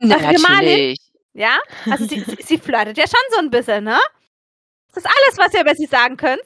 [0.00, 0.98] Na, natürlich.
[1.34, 1.56] ja,
[1.88, 4.00] also sie, sie, sie flirtet ja schon so ein bisschen, ne?
[4.92, 6.42] Das ist alles, was ihr über sie sagen könnt.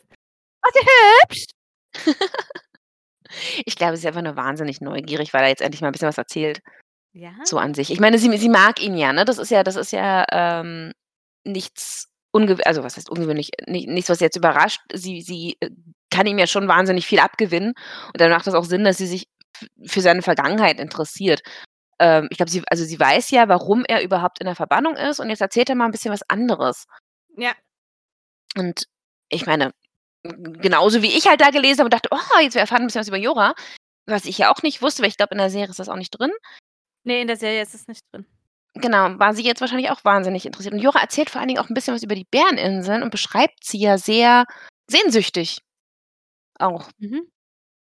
[0.60, 0.82] Was ihr
[1.22, 1.46] hübsch.
[3.64, 6.08] Ich glaube, sie ist einfach nur wahnsinnig neugierig, weil er jetzt endlich mal ein bisschen
[6.08, 6.60] was erzählt.
[7.12, 7.32] Ja.
[7.44, 7.90] So an sich.
[7.90, 9.24] Ich meine, sie, sie mag ihn ja, ne?
[9.24, 10.92] Das ist ja, das ist ja ähm,
[11.44, 14.80] nichts ungewöhnlich, also was heißt ungewöhnlich, nicht, nichts, was jetzt überrascht.
[14.92, 15.70] Sie, sie äh,
[16.10, 17.72] kann ihm ja schon wahnsinnig viel abgewinnen.
[18.06, 19.26] Und dann macht das auch Sinn, dass sie sich
[19.86, 21.42] für seine Vergangenheit interessiert.
[21.98, 25.20] Ähm, ich glaube, sie, also sie weiß ja, warum er überhaupt in der Verbannung ist
[25.20, 26.86] und jetzt erzählt er mal ein bisschen was anderes.
[27.36, 27.52] Ja.
[28.56, 28.84] Und
[29.28, 29.72] ich meine,
[30.22, 33.00] genauso wie ich halt da gelesen habe und dachte, oh, jetzt wir erfahren ein bisschen
[33.00, 33.54] was über Jora,
[34.06, 35.96] was ich ja auch nicht wusste, weil ich glaube, in der Serie ist das auch
[35.96, 36.32] nicht drin.
[37.04, 38.26] Nee, in der Serie ist es nicht drin.
[38.74, 40.74] Genau, war sie jetzt wahrscheinlich auch wahnsinnig interessiert.
[40.74, 43.64] Und Jora erzählt vor allen Dingen auch ein bisschen was über die Bäreninseln und beschreibt
[43.64, 44.44] sie ja sehr
[44.86, 45.58] sehnsüchtig.
[46.58, 46.90] Auch.
[46.98, 47.22] Mhm.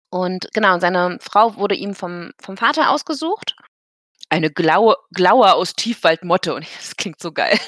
[0.10, 3.56] Und genau, seine Frau wurde ihm vom, vom Vater ausgesucht.
[4.30, 6.56] Eine Glaue, Glaue aus Tiefwaldmotte.
[6.56, 7.60] Und das klingt so geil.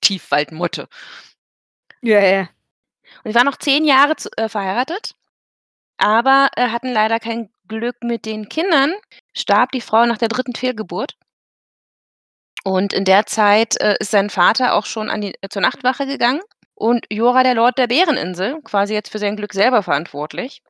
[0.00, 0.88] Tiefwaldmotte.
[2.02, 2.48] Ja, ja.
[3.24, 5.14] Und sie waren noch zehn Jahre zu, äh, verheiratet,
[5.96, 8.92] aber äh, hatten leider kein Glück mit den Kindern.
[9.32, 11.16] Starb die Frau nach der dritten Fehlgeburt.
[12.64, 16.40] Und in der Zeit äh, ist sein Vater auch schon die, äh, zur Nachtwache gegangen.
[16.74, 20.62] Und Jora, der Lord der Bäreninsel, quasi jetzt für sein Glück selber verantwortlich.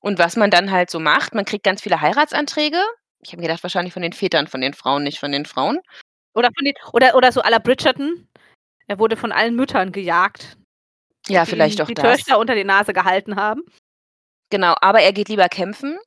[0.00, 2.80] Und was man dann halt so macht, man kriegt ganz viele Heiratsanträge.
[3.20, 5.80] Ich habe gedacht, wahrscheinlich von den Vätern von den Frauen, nicht von den Frauen.
[6.34, 8.28] Oder, von den, oder, oder so la Bridgerton.
[8.86, 10.56] Er wurde von allen Müttern gejagt.
[11.28, 12.04] Ja, vielleicht auch die das.
[12.04, 13.62] Töchter unter die Nase gehalten haben.
[14.50, 15.98] Genau, aber er geht lieber kämpfen,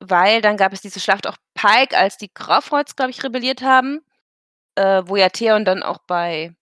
[0.00, 4.00] weil dann gab es diese Schlacht auch Pike, als die Graufreuds, glaube ich, rebelliert haben,
[4.74, 6.54] äh, wo ja Theon dann auch bei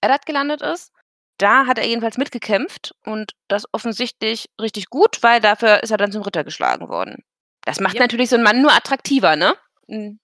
[0.00, 0.92] Eddard gelandet ist.
[1.38, 6.12] Da hat er jedenfalls mitgekämpft und das offensichtlich richtig gut, weil dafür ist er dann
[6.12, 7.24] zum Ritter geschlagen worden.
[7.64, 8.00] Das macht ja.
[8.00, 9.54] natürlich so einen Mann nur attraktiver, ne?
[9.86, 10.18] In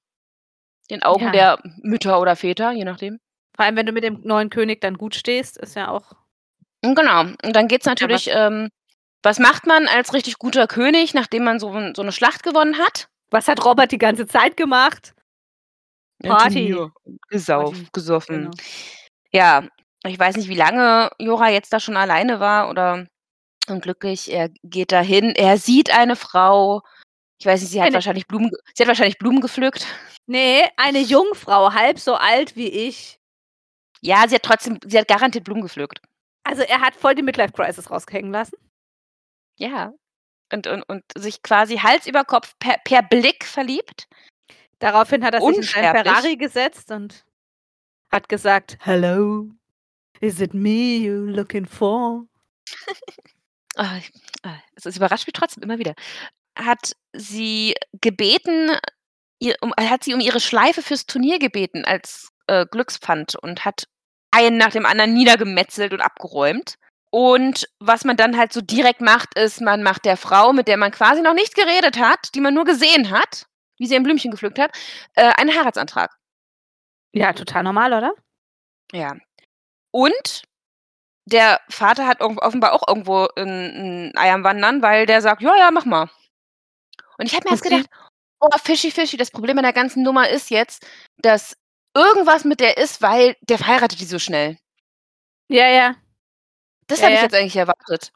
[0.91, 1.31] den Augen ja.
[1.33, 3.21] der Mütter oder Väter, je nachdem.
[3.55, 6.15] Vor allem, wenn du mit dem neuen König dann gut stehst, ist ja auch
[6.83, 7.21] Genau.
[7.21, 8.69] Und dann geht's natürlich, ähm,
[9.23, 13.09] was macht man als richtig guter König, nachdem man so, so eine Schlacht gewonnen hat?
[13.31, 15.15] Was hat Robert die ganze Zeit gemacht?
[16.23, 16.75] Party.
[17.29, 18.51] Gesauf, gesoffen.
[18.51, 18.51] Genau.
[19.33, 19.65] Ja,
[20.05, 23.07] ich weiß nicht, wie lange Jora jetzt da schon alleine war oder
[23.69, 24.33] unglücklich.
[24.33, 26.83] Er geht dahin, er sieht eine Frau.
[27.39, 29.87] Ich weiß nicht, sie hat eine, wahrscheinlich Blumen, sie hat wahrscheinlich Blumen gepflückt.
[30.27, 33.19] Nee, eine Jungfrau, halb so alt wie ich.
[34.01, 36.01] Ja, sie hat trotzdem, sie hat garantiert Blumen gepflückt.
[36.45, 38.57] Also er hat voll die Midlife-Crisis raushängen lassen.
[39.59, 39.93] Ja.
[40.53, 44.09] Und, und, und sich quasi Hals über Kopf per, per Blick verliebt.
[44.81, 47.25] Daraufhin hat er sich in seinen Ferrari gesetzt und
[48.11, 49.49] hat gesagt, Hello,
[50.23, 52.27] Is it me you looking for?
[53.75, 53.99] Ah,
[54.75, 55.95] es es überrascht mich trotzdem immer wieder.
[56.59, 58.71] Hat sie gebeten
[59.39, 63.89] ihr um hat sie um ihre Schleife fürs Turnier gebeten als, äh, Glückspfand und hat
[64.33, 66.77] einen nach dem anderen niedergemetzelt und abgeräumt.
[67.11, 70.79] Und was man dann halt so direkt macht, ist, man macht der Frau, mit der
[70.79, 73.47] man quasi noch nicht geredet hat, die man nur gesehen hat,
[73.79, 74.73] wie sie ein Blümchen gepflückt hat,
[75.17, 76.11] äh, einen Heiratsantrag.
[77.15, 78.13] Ja, total normal, oder?
[78.93, 79.15] Ja.
[79.93, 80.43] Und
[81.27, 85.57] der Vater hat offenbar auch irgendwo 'n 'n Ei am Wandern, weil der sagt: „Ja,
[85.57, 86.09] ja, mach mal.“
[87.19, 87.87] Und ich habe mir erst gedacht:
[88.41, 90.87] „Oh, fischi, fischi.“ Das Problem an der ganzen Nummer ist jetzt,
[91.23, 91.55] dass
[91.95, 94.57] irgendwas mit der ist, weil der verheiratet die so schnell.
[95.49, 95.97] Ja, ja.
[96.87, 97.25] Das Ja, habe ich ja.
[97.25, 98.13] jetzt eigentlich erwartet.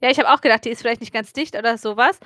[0.00, 2.18] Ja, ich habe auch gedacht, die ist vielleicht nicht ganz dicht oder so was.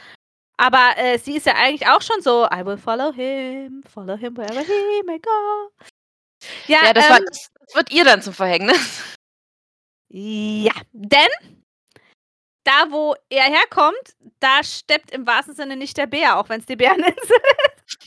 [0.58, 4.36] Aber, äh, sie ist ja eigentlich auch schon so: „I will follow him, follow him
[4.36, 5.70] wherever he may go.“
[6.68, 9.16] Ja, Ja, das war ähm das das wird ihr dann zum Verhängnis.
[10.10, 11.28] Ja, denn
[12.64, 16.76] da, wo er herkommt, da steppt im wahrsten Sinne nicht der Bär, auch wenn's die
[16.76, 17.14] Bäreninsel
[17.86, 17.98] ist.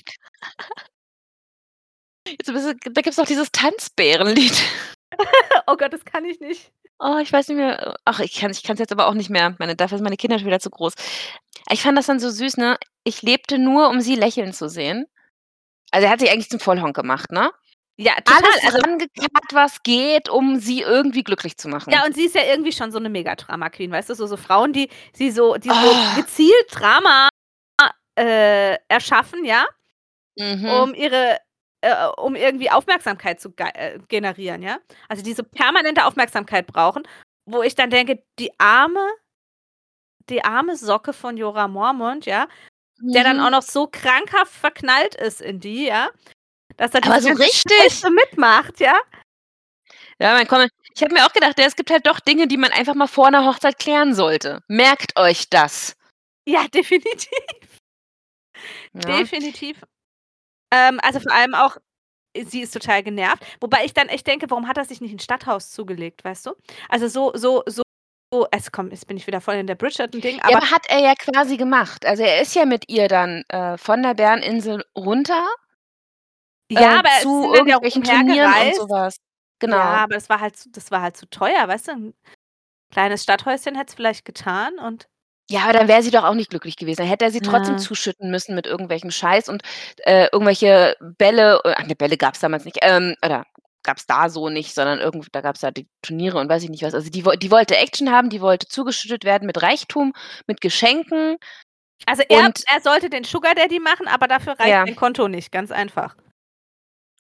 [2.28, 4.54] Jetzt da gibt's doch dieses Tanzbärenlied.
[5.68, 6.74] Oh Gott, das kann ich nicht.
[7.00, 9.56] Oh, ich weiß nicht mehr ach, ich ich kann's jetzt aber auch nicht mehr.
[9.60, 10.94] Meine dafür sind meine Kinder schon wieder zu groß.
[11.72, 12.78] Ich fand das dann so süß, ne?
[13.06, 15.06] Ich lebte nur, um sie lächeln zu sehen.
[15.92, 17.52] Also, er hat sich eigentlich zum Vollhonk gemacht, ne?
[17.98, 18.80] Ja, total, Alles also
[19.54, 21.92] was geht, um sie irgendwie glücklich zu machen.
[21.94, 24.16] Ja, und sie ist ja irgendwie schon so 'ne Mega-Drama-Queen, weißt du?
[24.16, 26.16] So so Frauen, die sie so die so Oh.
[26.16, 27.30] gezielt Drama,
[28.18, 29.66] äh, erschaffen, ja,
[30.38, 30.66] Mhm.
[30.70, 31.40] um ihre
[31.86, 34.80] äh, um irgendwie Aufmerksamkeit zu äh, generieren, ja?
[35.10, 37.04] Also, die so permanente Aufmerksamkeit brauchen,
[37.46, 39.02] wo ich dann denke, die arme
[40.30, 42.48] die arme Socke von Jorah Mormont, ja,
[43.14, 43.52] der dann auch Mhm.
[43.52, 46.10] noch so krankhaft verknallt ist in die, ja,
[46.78, 47.74] dass er Aber diese so richtig.
[47.82, 48.96] Scheiße mitmacht, ja?
[50.20, 52.56] Ja, man komme ich habe mir auch gedacht, ja, es gibt halt doch Dinge, die
[52.58, 54.62] man einfach mal vor 'ner Hochzeit klären sollte.
[54.70, 55.96] Merkt euch das.
[56.48, 57.30] Ja, definitiv.
[58.94, 59.02] Ja.
[59.20, 59.82] Definitiv.
[60.72, 61.78] Ähm, also, vor allem auch
[62.38, 65.20] sie ist total genervt, wobei ich dann echt denke: „Warum hat er sich nicht 'n
[65.20, 66.53] Stadthaus zugelegt“, weißt du?
[66.89, 67.84] Also, so so so
[68.51, 70.99] es komm, jetzt bin ich wieder voll in der Bridgerton-Ding, Ja, aber aber hat er
[70.99, 72.05] ja quasi gemacht.
[72.05, 75.43] Also, er ist ja mit ihr dann, äh, von der Bäreninsel runter
[76.72, 78.76] Ja, äh, aber es zu irgendwelchen Turnieren und umhergereist.
[78.76, 79.18] so was.
[79.68, 80.01] Ja, Genau.
[80.03, 81.91] aber das war halt zu das war halt zu teuer, weißt du?
[81.93, 82.16] 'N
[82.91, 85.07] kleines Stadthäuschen hätt's vielleicht getan und
[85.50, 86.98] Ja, aber dann wäre sie doch auch nicht glücklich gewesen.
[87.02, 87.78] Dann hätte er sie trotzdem Ja.
[87.78, 89.62] zuschütten müssen mit irgendwelchem Scheiß und,
[90.00, 93.46] äh, irgendwelche Bälle äh, ach ne, Bälle gab's damals nicht, ähm, oder
[93.84, 96.82] gab's da so nicht, sondern irgendw da gab's ja die Turniere und weiß ich nicht
[96.82, 96.96] was.
[96.96, 100.14] Also, die woll die wollte Action haben, die wollte zugeschüttet werden mit Reichtum,
[100.48, 101.38] mit Geschenken.
[102.08, 104.86] Also, er Und er sollte den Sugar Daddy machen, aber dafür reicht Ja.
[104.86, 106.16] sein Konto nicht, ganz einfach.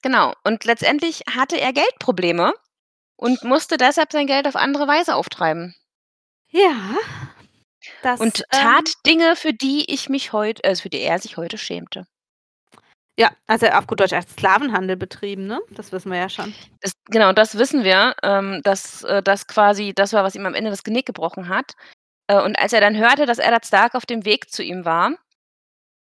[0.03, 0.33] Genau.
[0.43, 2.53] Und letztendlich hatte er Geldprobleme
[3.17, 5.75] und musste deshalb sein Geld auf andere Weise auftreiben.
[6.51, 6.95] Ja,
[8.01, 11.37] das, Und ähm tat Dinge, für die ich mich heut äh, für die er sich
[11.37, 12.05] heute schämte.
[13.17, 15.61] Ja, also, auf gut Deutsch, er hat Sklavenhandel betrieben, ne?
[15.69, 16.53] Das wissen wir ja schon.
[16.81, 20.53] Das genau, das wissen wir, ähm, dass, äh, das quasi das war, was ihm am
[20.53, 21.73] Ende das Genick gebrochen hat.
[22.27, 25.11] Äh, und als er dann hörte, dass Eddard Stark auf dem Weg zu ihm war,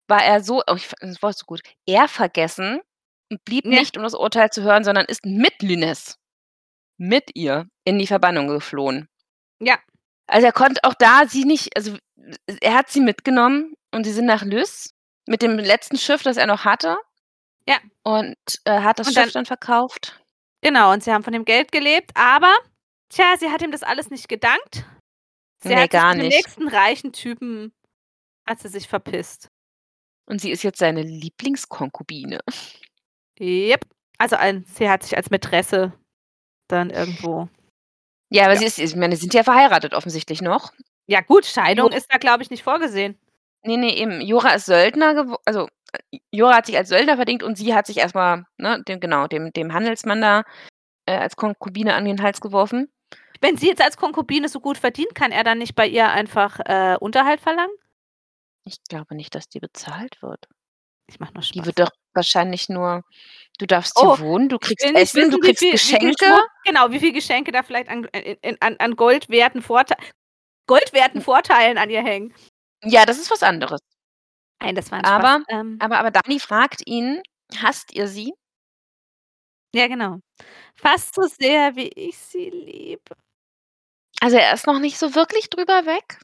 [0.07, 2.81] war er so oh, ich das Wort so gut, ehrvergessen
[3.31, 3.79] und blieb Ja.
[3.79, 6.17] nicht, um das Urteil zu hören, sondern ist mit Lyness
[6.99, 9.07] mit ihr in die Verbannung geflohen.
[9.59, 9.77] Ja.
[10.29, 11.97] Also, er konnte auch da sie nicht also,
[12.61, 14.93] er hat sie mitgenommen und sie sind nach Lys
[15.27, 16.97] mit dem letzten Schiff, das er noch hatte.
[17.67, 17.77] Ja.
[18.03, 20.21] Und, äh, hat das Und Schiff dann dann verkauft.
[20.61, 22.53] Genau, und sie haben von dem Geld gelebt, aber
[23.09, 24.85] tja, sie hat ihm das alles nicht gedankt.
[25.63, 26.35] Sie Ne, hat sich gar dem nicht.
[26.35, 27.73] nächsten reichen Typen
[28.47, 29.49] hat sie sich verpisst.
[30.27, 32.39] Und sie ist jetzt seine Lieblingskonkubine.
[33.39, 33.85] Jep.
[34.17, 35.93] Also, ein sie hat sich als Mätresse
[36.67, 37.49] dann irgendwo
[38.31, 38.59] Ja, aber Ja.
[38.59, 40.71] sie ist ich meine, sie sind ja verheiratet offensichtlich noch.
[41.07, 43.17] Ja gut, Scheidung ist da, glaube ich, nicht vorgesehen.
[43.63, 44.21] Ne, ne, eben.
[44.21, 45.67] Jorah ist Söldner gewo also,
[46.11, 48.99] äh, Jorah hat sich als Söldner verdingt und sie hat sich erst mal, ne, dem
[48.99, 50.43] genau, dem dem Handelsmann da,
[51.07, 52.89] äh, als Konkubine an den Hals geworfen.
[53.41, 56.59] Wenn sie jetzt als Konkubine so gut verdient, kann er dann nicht bei ihr einfach,
[56.65, 57.73] äh, Unterhalt verlangen?
[58.65, 60.47] Ich glaube nicht, dass die bezahlt wird.
[61.09, 61.65] Ich mache nur Die Spaß.
[61.65, 63.03] wird doch wahrscheinlich nur
[63.59, 66.25] du darfst Oh, hier wohnen, du kriegst Essen, du wissen, wie kriegst viel wie Geschenke.
[66.25, 69.95] Schmuck genau, wie viel Geschenke da vielleicht an in in an an goldwerten Vortei
[70.67, 72.33] goldwerten Vorteilen an ihr hängen.
[72.83, 73.79] Ja, das ist was anderes.
[74.61, 75.43] Nein, das war 'n Aber Spaß.
[75.47, 77.21] Ähm aber aber Dani fragt ihn:
[77.61, 78.33] „Hasst ihr sie?“
[79.73, 80.17] Ja, genau.
[80.75, 83.15] Fast so sehr, wie ich sie liebe.
[84.21, 86.19] Also, er ist noch nicht so wirklich drüber weg,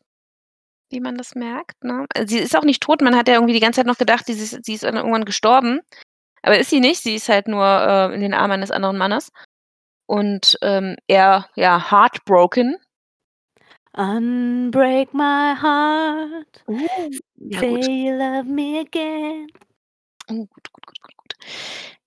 [0.96, 2.08] wie man das merkt, ne?
[2.16, 3.02] Also, sie ist auch nicht tot.
[3.02, 5.82] Man hat ja irgendwie die ganze Zeit noch gedacht, sie ist sie ist irgendwann gestorben.
[6.43, 7.02] Aber ist sie nicht.
[7.04, 9.32] Sie ist halt nur, äh, in den Armen eines anderen Mannes.
[10.08, 12.78] und ähm, er ja heartbroken.
[13.93, 16.64] Unbreak my heart.
[16.68, 17.88] Uh, ja Say gut.
[17.88, 19.48] you love me again.
[20.30, 21.34] Oh, gut, gut, gut, gut, gut.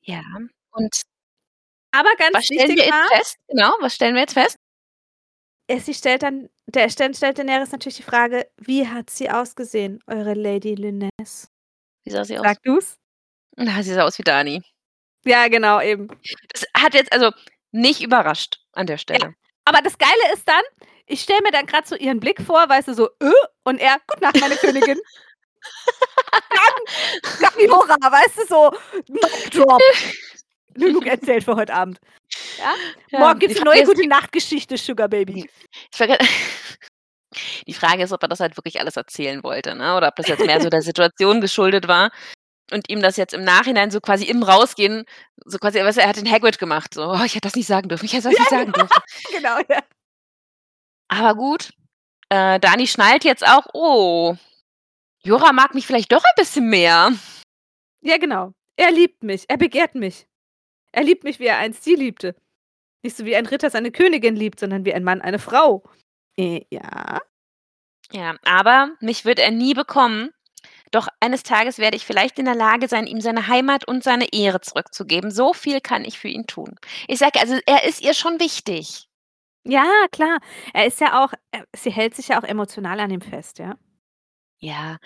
[0.03, 0.22] Ja,
[0.72, 1.03] und
[1.93, 3.36] Aber was ganz stellen wir wichtig jetzt war fest?
[3.49, 4.57] Genau, was stellen wir jetzt fest?
[5.78, 10.35] sie stellt dann der Stern stellt Daenerys natürlich die Frage: „Wie hat sie ausgesehen, eure
[10.35, 11.49] Lady Lynesse?“
[12.05, 12.45] Wie sah sie aus?
[12.47, 12.97] Sag du's?
[13.57, 14.62] Na, sie sah aus wie Dani.
[15.25, 16.09] Ja, genau, eben.
[16.53, 17.31] Das hat jetzt also
[17.73, 19.35] nicht überrascht an der Ja, Stelle.
[19.64, 20.62] aber das Geile ist dann,
[21.07, 23.33] ich stelle mir dann grad so ihren Blick vor, weißt du, so: „Äh?“
[23.64, 24.99] Und er: „Gute Nacht, meine Königin.“
[26.51, 28.73] Dann Gamora, weißt du, so
[29.51, 29.83] drop.
[30.75, 31.99] Genug erzählt für heute Abend.
[32.59, 32.74] Ja?
[33.11, 35.48] Ja, Morgen die gibt's 'ne Frage neue ist Gute-Nacht-Geschichte, Sugar Baby.
[37.66, 40.28] die Frage ist, ob er das halt wirklich alles erzählen wollte, ne, oder ob das
[40.28, 42.11] jetzt mehr so der Situation geschuldet war
[42.72, 45.04] und ihm das jetzt im Nachhinein so quasi im Rausgehen
[45.44, 47.66] so quasi weißt du, er hat den Hagrid gemacht, so: „Oh, ich hätte das nicht
[47.66, 48.78] sagen dürfen, ich hätte das Ja, nicht sagen genau.
[48.78, 49.82] dürfen.“ Genau, ja.
[51.09, 51.70] Aber gut,
[52.30, 54.36] äh, Dani schnallt jetzt auch: „Oh,
[55.24, 57.12] Jorah mag mich vielleicht doch ein bisschen mehr.“
[58.02, 58.52] Ja, genau.
[58.76, 60.26] Er liebt mich, er begehrt mich.
[60.92, 62.34] Er liebt mich, wie er einst sie liebte.
[63.05, 65.84] Nicht so wie ein Ritter seine Königin liebt, sondern wie ein Mann eine Frau.
[66.36, 67.20] Äh, ja.
[68.12, 70.30] Ja, aber mich wird er nie bekommen.
[70.92, 74.32] Doch eines Tages werde ich vielleicht in der Lage sein, ihm seine Heimat und seine
[74.32, 75.30] Ehre zurückzugeben.
[75.32, 76.76] So viel kann ich für ihn tun.
[77.09, 79.09] Ich sage also, er ist ihr schon wichtig.
[79.64, 80.38] Ja, klar.
[80.74, 81.32] Er ist ja auch
[81.76, 83.76] sie hält sich ja auch emotional an ihm fest, ja?
[84.61, 84.99] Ja.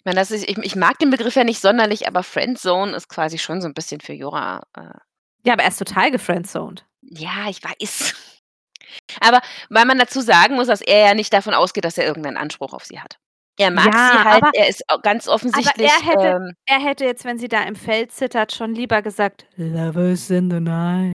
[0.00, 3.08] Ich meine, das ist ich ich mag den Begriff ja nicht sonderlich, aber Friendzone ist
[3.08, 4.98] quasi schon so 'n bisschen für Jorah, äh
[5.46, 6.84] Ja, aber er ist total gefriendzoned.
[7.02, 8.14] Ja, ich weiß.
[9.20, 9.40] Aber
[9.70, 12.72] weil man dazu sagen muss, dass er ja nicht davon ausgeht, dass er irgendeinen Anspruch
[12.72, 13.18] auf sie hat.
[13.58, 16.80] Er mag sie Ja, halt, aber er ist ganz aber offensichtlich, er hätte ähm er
[16.80, 21.12] hätte jetzt, wenn sie da im Feld zittert, schon lieber gesagt: „Lovers in the night,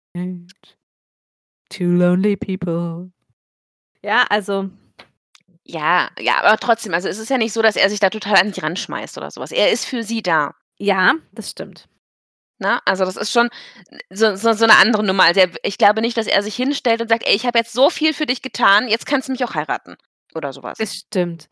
[1.70, 3.12] two lonely people.“
[4.04, 4.70] Ja, also
[5.66, 8.38] Ja, ja, aber trotzdem, also es ist ja nicht so, dass er sich da total
[8.38, 9.52] an sie ranschmeißt oder so was.
[9.52, 10.56] Er ist für sie da.
[10.80, 11.88] Ja, das stimmt.
[12.62, 12.80] Ne?
[12.86, 13.50] Also, das ist schon
[14.12, 15.24] so so so 'ne andere Nummer.
[15.26, 17.74] Also, er ich glaube nicht, dass er sich hinstellt und sagt: „Ey, ich habe jetzt
[17.74, 19.98] so viel für dich getan, jetzt kannst du mich auch heiraten.“
[20.36, 20.78] Oder so was.
[20.80, 21.50] Das stimmt.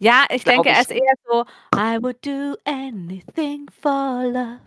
[0.00, 1.44] Ja, ich denke, Glaube er ich ist eher so:
[1.76, 4.60] „I would do anything for love.“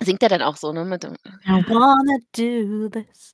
[0.00, 1.14] Singt er dann auch so, ne, mit dem
[1.46, 3.32] I wanna do this.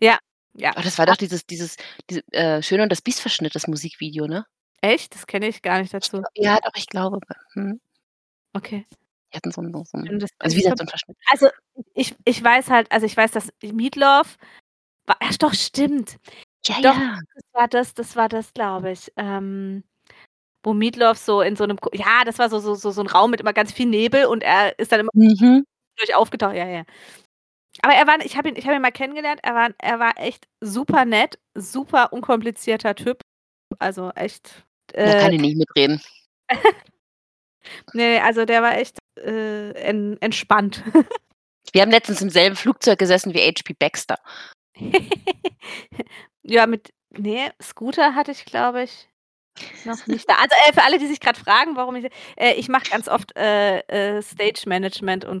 [0.00, 0.18] Ja,
[0.54, 0.72] ja.
[0.76, 1.76] Oh, das war doch dieses dieses
[2.10, 4.46] diese äh, Schön und das Biest Verschnitt, das Musikvideo, ne?
[4.82, 5.14] Echt?
[5.14, 6.22] Das kenne ich gar nicht Ich dazu.
[6.34, 7.20] ja, doch, ich glaube,
[7.54, 7.80] mhm.
[8.54, 8.86] Okay.
[9.32, 11.16] Die hatten so 'n so 'n Schön, das also, wie gesagt, so 'n Verschnitt.
[11.30, 11.48] Also,
[11.94, 14.36] ich ich weiß halt also, ich weiß, dass Meatloaf
[15.06, 16.18] wa ach doch, stimmt.
[16.66, 17.18] Ja, Doch, ja.
[17.34, 19.84] das war das das war das, glaube ich, ähm,
[20.64, 23.08] wo Meatloaf so in so 'nem Ko ja, das war so so so so 'n
[23.08, 25.64] Raum mit immer ganz viel Nebel und er ist dann immer Mhm.
[25.98, 26.56] durch aufgetaucht.
[26.56, 26.84] Ja, ja.
[27.82, 29.40] Aber er war ich habe ihn ich habe ihn mal kennengelernt.
[29.44, 33.20] Er war er war echt super nett, super unkomplizierter Typ.
[33.80, 34.66] Also, echt,
[35.04, 36.00] Da kann äh ich nicht mitreden.
[37.94, 40.82] Ne, also, der war echt, äh, en entspannt.
[41.72, 43.74] Wir haben letztens im selben Flugzeug gesessen wie H.P.
[43.74, 44.18] Baxter.
[46.42, 49.08] Ja, mit ne, Scooter hatte ich, glaube ich,
[49.84, 50.34] noch nicht da.
[50.34, 53.36] Also, äh, für alle, die sich grad fragen, warum ich äh, ich mache ganz oft,
[53.36, 55.40] äh, äh, Stage Management und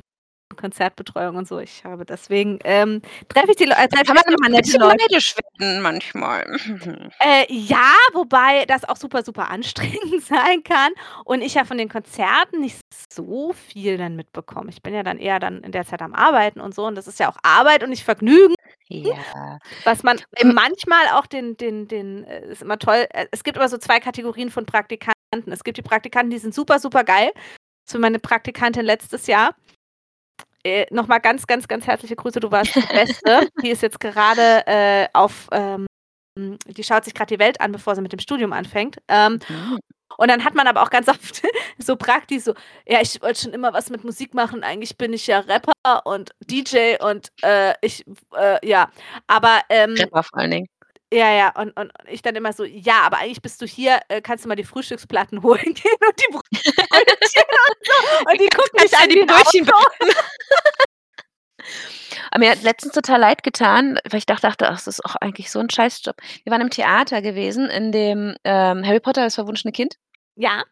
[0.56, 1.58] Konzertbetreuung und so.
[1.58, 4.78] Ich habe deswegen, ähm, treffe ich die Leu äh, Da treffe kann man mal nette
[4.78, 4.96] Leute.
[4.98, 6.44] neidisch werden manchmal.
[7.20, 10.92] Äh, ja, wobei das auch super, super anstrengend sein kann
[11.24, 12.78] und ich ja von den Konzerten nicht
[13.12, 14.70] so viel dann mitbekomme.
[14.70, 17.06] Ich bin ja dann eher dann in der Zeit am Arbeiten und so und das
[17.06, 18.54] ist ja auch Arbeit und nicht Vergnügen.
[18.88, 19.58] Ja.
[19.84, 23.56] Was man Im manchmal auch den den den äh, ist immer toll äh, es gibt
[23.56, 25.14] immer so 2 Kategorien von Praktikanten.
[25.52, 27.30] Es gibt die Praktikanten, die sind super, super geil.
[27.88, 29.54] So meine Praktikantin letztes Jahr.
[30.66, 33.48] Äh, noch mal ganz, ganz, ganz herzliche Grüße, du warst die Beste.
[33.62, 35.86] Die ist jetzt gerade, äh, auf, ähm
[36.66, 38.98] die schaut sich grad die Welt an, bevor sie mit dem Studium anfängt.
[39.08, 39.78] Ähm, Mhm.
[40.18, 41.42] und dann hat man aber auch ganz oft
[41.78, 42.54] so Praktis so:
[42.86, 44.64] „Ja, ich wollte schon immer was mit Musik machen.
[44.64, 45.72] Eigentlich bin ich ja Rapper
[46.06, 48.04] und DJ und, äh, ich
[48.36, 48.90] äh, ja,
[49.28, 50.68] aber, ähm“ Rapper vor allen Dingen.
[51.12, 54.22] Ja, ja, und und ich dann immer so: „Ja, aber eigentlich bist du hier, äh,
[54.22, 57.40] kannst du mal die Frühstücksplatten holen gehen und die Brötchen und so.“
[58.30, 59.82] Und die gucken mich Kannst du an die 'n Brötchen Auto.
[62.32, 65.16] Aber mir hat letztens total leid getan, weil ich doch dachte: „Ach, das ist auch
[65.16, 69.34] eigentlich so 'n Scheißjob.“ Wir waren im Theater gewesen in dem, ähm, Harry Potter, das
[69.34, 69.96] verwunschene Kind.
[70.36, 70.62] Ja.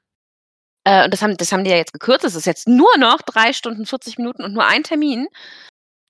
[0.84, 2.24] Äh, und das haben das haben die ja jetzt gekürzt.
[2.24, 5.26] Das ist jetzt nur noch 3 Stunden, 40 Minuten und nur ein Termin.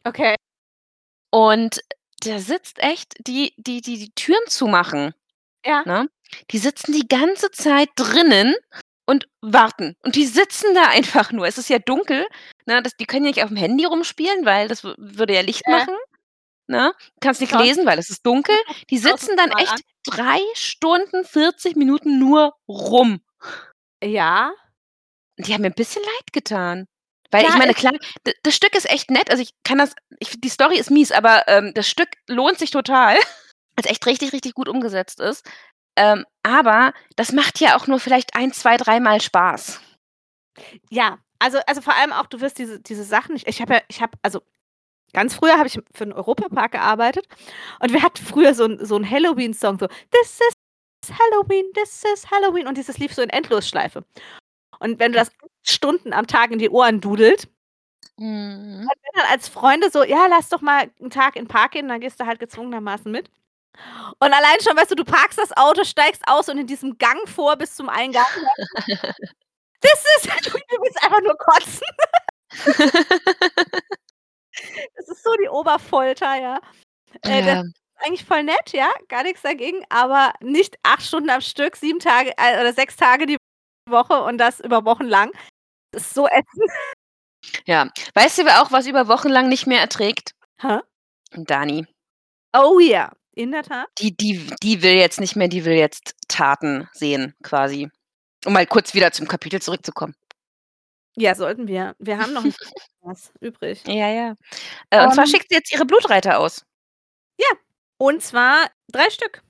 [0.05, 0.37] Okay.
[1.31, 1.81] Und
[2.23, 5.14] da sitzt echt die die die die Türen zumachen,
[5.66, 5.83] Ja.
[5.87, 6.09] ne?
[6.53, 8.55] Die sitzen die ganze Zeit drinnen
[9.07, 9.97] und warten.
[10.05, 11.47] Und die sitzen da einfach nur.
[11.47, 12.27] Es ist ja dunkel,
[12.66, 12.83] ne?
[12.83, 15.79] Das die können ja nicht aufm Handy rumspielen, weil das wü würde ja Licht Ja.
[15.79, 15.95] machen,
[16.68, 16.95] ne?
[17.21, 18.57] Kannst nicht lesen, weil es ist dunkel.
[18.91, 19.81] Die sitzen dann echt an.
[20.07, 23.21] 3 Stunden, 40 Minuten nur rum.
[24.05, 24.53] Ja.
[25.39, 26.87] Die haben mir 'n bisschen leid getan.
[27.33, 27.93] Weil ich Ja, meine, es klar,
[28.43, 29.31] das Stück ist echt nett.
[29.31, 32.70] Also, ich kann das ich die Story ist mies, aber, ähm, das Stück lohnt sich
[32.70, 33.16] total,
[33.76, 35.45] weil's echt richtig, richtig gut umgesetzt ist.
[35.97, 39.81] Ähm, aber das macht ja auch nur vielleicht ein, zwei, dreimal Spaß.
[40.91, 43.81] Ja, also also, vor allem auch, du wirst diese diese Sachen nicht ich habe ja
[43.89, 44.43] ich habe also,
[45.14, 47.26] ganz früher habe ich für 'n Europapark gearbeitet
[47.81, 52.66] und wir hatten früher so so 'n Halloween-Song, so: „This is Halloween, this is Halloween“
[52.68, 54.05] und dieses lief so in Endlosschleife.
[54.81, 55.31] Und wenn du das
[55.62, 57.49] Stunden am Tag in die Ohren dudelt
[58.18, 58.83] Mhm.
[58.83, 61.89] und wenn dann als Freunde so: „Ja, lass doch mal 'n Tag in Park gehen“,
[61.89, 63.31] dann gehst du halt gezwungenermaßen mit.
[64.20, 67.26] Und allein schon, weißt du, du parkst das Auto, steigst aus und in diesem Gang
[67.28, 68.24] vor bis zum Eingang
[69.83, 71.87] „This is Halloween“, du willst einfach nur kotzen.
[74.97, 76.61] Das ist so die Oberfolter, ja.
[77.22, 81.41] Äh, das ist eigentlich voll nett, ja, gar nix dagegen, aber nicht 8 Stunden am
[81.43, 83.37] Stück, 7 Tage äh, oder 6 Tage die
[83.91, 85.30] Woche und das über Wochen lang.
[85.93, 86.70] Das ist so ätzend.
[87.66, 87.88] Ja.
[88.14, 90.34] Weißt du, auch was über Wochen lang nicht mehr erträgt?
[90.61, 90.78] Hä?
[91.32, 91.86] Dani.
[92.53, 93.88] Oh ja, in der Tat.
[93.99, 97.88] Die die die will jetzt nicht mehr die will jetzt Taten sehen quasi.
[98.45, 100.14] Um mal kurz wieder zum Kapitel zurückzukommen.
[101.16, 101.95] Ja, sollten wir.
[101.99, 102.45] Wir haben noch
[103.03, 103.82] was übrig.
[103.86, 104.34] Ja, ja.
[104.91, 106.64] Äh, und zwar Ähm schickt sie jetzt ihre Blutreiter aus.
[107.38, 107.49] Ja,
[107.99, 109.43] und zwar 3 Stück.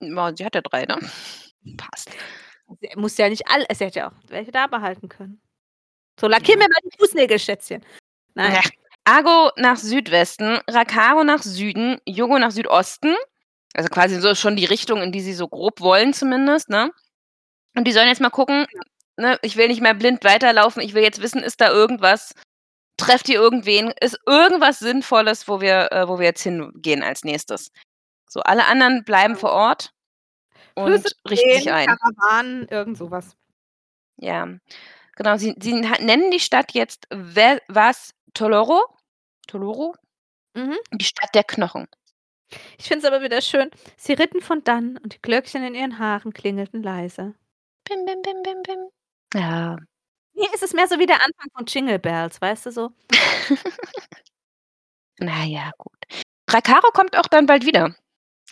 [0.00, 0.98] Sie hat ja 3, ne?
[1.76, 2.10] Passt.
[2.80, 5.40] Sie muss ja nicht all sie hätte ja auch welche da behalten können.
[6.18, 7.84] So, lackier mir mal die Fußnägel, Schätzchen.
[8.34, 8.52] Nein.
[8.52, 8.60] Ja.
[9.04, 13.14] Argo nach Südwesten, Rakaro nach Süden, Yogo nach Südosten.
[13.74, 16.92] Also, quasi so schon die Richtung, in die sie so grob wollen zumindest, ne?
[17.74, 18.66] Und die sollen jetzt mal gucken,
[19.16, 20.82] ne, ich will nicht mehr blind weiterlaufen.
[20.82, 22.34] Ich will jetzt wissen, ist da irgendwas
[23.00, 23.92] trefft ihr irgendwen?
[24.00, 27.70] Ist irgendwas Sinnvolles, wo wir äh, wo wir jetzt hingehen als Nächstes?
[28.28, 29.92] So, alle anderen bleiben vor Ort
[30.80, 31.86] und richten sich ein.
[31.86, 33.36] Karawanen, irgend so was.
[34.16, 34.48] Ja,
[35.16, 35.36] genau.
[35.36, 38.82] Sie sie nennen die Stadt jetzt Vas Toloro?
[39.46, 39.94] Toloro?
[40.54, 40.76] Mhm.
[40.92, 41.86] Die Stadt der Knochen.
[42.78, 43.70] Ich finde es aber wieder schön.
[43.96, 47.34] Sie ritten von dann und die Glöckchen in ihren Haaren klingelten leise.
[47.88, 48.88] Bim, bim, bim, bim, bim.
[49.34, 49.76] Ja.
[50.32, 52.90] Hier ist es mehr so wie der Anfang von Jingle Bells, weißt du so?
[55.18, 55.98] Na ja, gut.
[56.48, 57.94] Rakaro kommt auch dann bald wieder.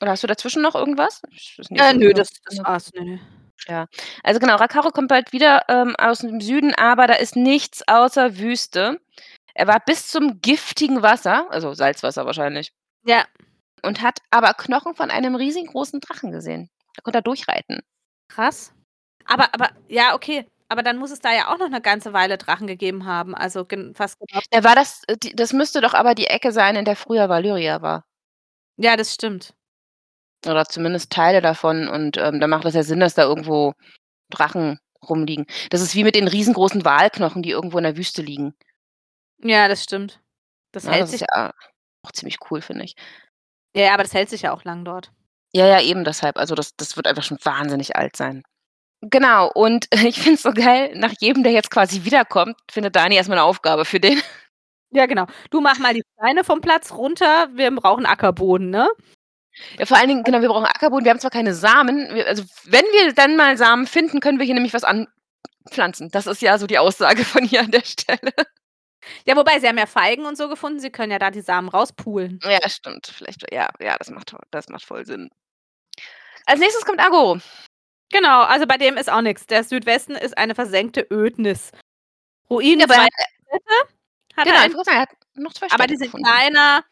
[0.03, 1.23] Oder hast du dazwischen noch irgendwas?
[1.71, 2.91] Äh, nö, das das war's.
[2.95, 3.21] Ne, ne.
[3.67, 3.87] Ja.
[4.23, 8.39] Also, genau, Rakaro kommt bald wieder, ähm, aus dem Süden, aber da ist nichts außer
[8.39, 9.01] Wüste.
[9.55, 12.73] Er war bis zum giftigen Wasser, also Salzwasser wahrscheinlich
[13.05, 13.25] Ja.
[13.85, 16.71] und hat aber Knochen von einem riesengroßen Drachen gesehen.
[16.97, 17.81] Da konnte er durchreiten.
[18.29, 18.73] Krass.
[19.27, 20.47] Aber aber ja, okay.
[20.71, 23.35] Aber dann muss es da ja auch noch 'ne ganze Weile Drachen gegeben haben.
[23.35, 26.85] Also, fast genau Ja, war das äh, das müsste doch aber die Ecke sein, in
[26.85, 28.05] der früher Valyria war.
[28.81, 29.55] Ja, das stimmt.
[30.47, 33.75] Oder zumindest Teile davon und, ähm, da macht es ja Sinn, dass da irgendwo
[34.31, 34.79] Drachen
[35.09, 35.47] rumliegen.
[35.71, 38.55] Das ist wie mit den riesengroßen Walknochen, die irgendwo in der Wüste liegen.
[39.43, 40.21] Ja, das stimmt.
[40.73, 41.53] Das Ja, hält das ist sich ja
[42.03, 42.95] auch ziemlich cool, finde ich.
[43.75, 45.11] ja, aber das hält sich ja auch lang dort.
[45.55, 46.37] Ja, ja, eben deshalb.
[46.39, 48.43] Also, das das wird einfach schon wahnsinnig alt sein.
[49.03, 53.17] Genau, und ich finde es so geil, nach jedem, der jetzt quasi wiederkommt, findet Dani
[53.17, 54.21] erst mal 'ne Aufgabe für den.
[54.91, 55.27] Ja, genau.
[55.51, 58.89] „Du mach mal die Steine vom Platz runter, wir brauchen Ackerboden“, ne?
[59.79, 61.05] Ja, vor allen Dingen genau, wir brauchen Ackerboden.
[61.05, 64.47] Wir haben zwar keine Samen, wir also, wenn wir dann mal Samen finden, können wir
[64.47, 66.11] hier nämlich was anpflanzen.
[66.11, 68.33] Das ist ja so die Aussage von ihr an der Stelle.
[69.25, 71.69] Ja, wobei, sie haben ja Feigen und so gefunden, sie können ja da die Samen
[71.69, 72.41] rauspulen.
[72.45, 73.07] Ja, stimmt.
[73.07, 75.31] Vielleicht ja, ja, das macht das macht voll Sinn.
[76.47, 77.39] Als Nächstes kommt Argo.
[78.11, 79.47] Genau, also, bei dem ist auch nix.
[79.47, 81.73] Der Südwesten ist eine versenkte Ödnis.
[82.51, 83.09] Ruinen Ja, aber 2 er
[83.49, 83.75] Städte
[84.37, 86.27] hat Genau, er er hat noch 2 aber Städte die sind gefunden.
[86.27, 86.85] kleiner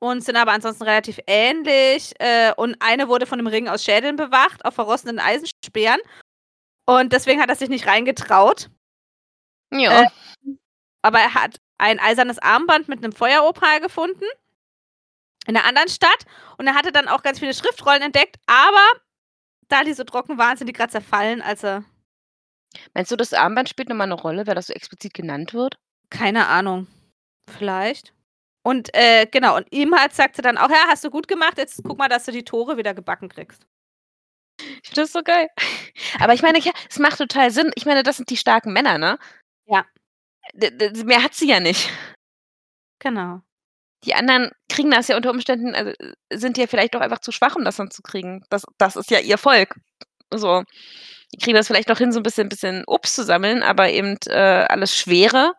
[0.00, 2.14] und sind aber ansonsten relativ ähnlich.
[2.20, 6.00] Äh, und eine wurde von 'nem Ring aus Schädeln bewacht auf verrosteten Eisensperren.
[6.86, 8.70] Und deswegen hat er sich nicht reingetraut.
[9.72, 10.02] Ja.
[10.04, 10.06] Äh,
[11.02, 14.24] aber er hat ein eisernes Armband mit 'nem Feueropal gefunden
[15.46, 16.24] in 'ner anderen Stadt
[16.58, 18.84] und er hatte dann auch ganz viele Schriftrollen entdeckt, aber
[19.68, 21.84] da die so trocken waren, sind die grad zerfallen, als er
[22.94, 25.76] Meinst du, das Armband spielt noch mal 'ne Rolle, weil das so explizit genannt wird?
[26.10, 26.86] Keine Ahnung.
[27.50, 28.12] Vielleicht.
[28.68, 31.56] Und, äh, genau, und ihm halt sagt sie dann auch: „Ja, hast du gut gemacht,
[31.56, 33.64] jetzt guck mal, dass du die Tore wieder gebacken kriegst.“
[34.84, 35.48] Ich finde das so geil.
[36.20, 37.70] Aber ich meine, ja, es macht total Sinn.
[37.74, 39.18] Ich meine, das sind die starken Männer, ne?
[39.66, 39.84] Ja.
[40.54, 41.90] D mehr hat sie ja nicht.
[43.00, 43.40] Genau.
[44.04, 45.92] Die anderen kriegen das ja unter Umständen also,
[46.32, 48.44] sind ja vielleicht auch einfach zu schwach, um das dann zu kriegen.
[48.50, 49.76] Das das ist ja ihr Volk.
[50.34, 50.64] So.
[51.34, 54.16] Die kriegen das vielleicht noch hin, so 'n bisschen bisschen Obst zu sammeln, aber eben,
[54.28, 54.32] äh,
[54.68, 55.54] alles Schwere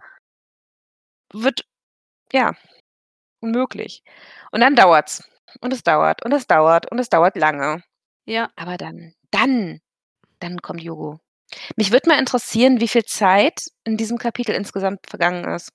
[1.34, 1.66] wird
[2.34, 2.54] ja,
[3.42, 4.04] unmöglich.
[4.52, 5.24] Und dann dauert's.
[5.62, 7.84] Und es dauert und es dauert und es dauert lange.
[8.28, 8.50] Ja.
[8.56, 9.80] Aber dann dann
[10.40, 11.20] dann kommt Yogo.
[11.78, 15.72] Mich würde mal interessieren, wie viel Zeit in diesem Kapitel insgesamt vergangen ist.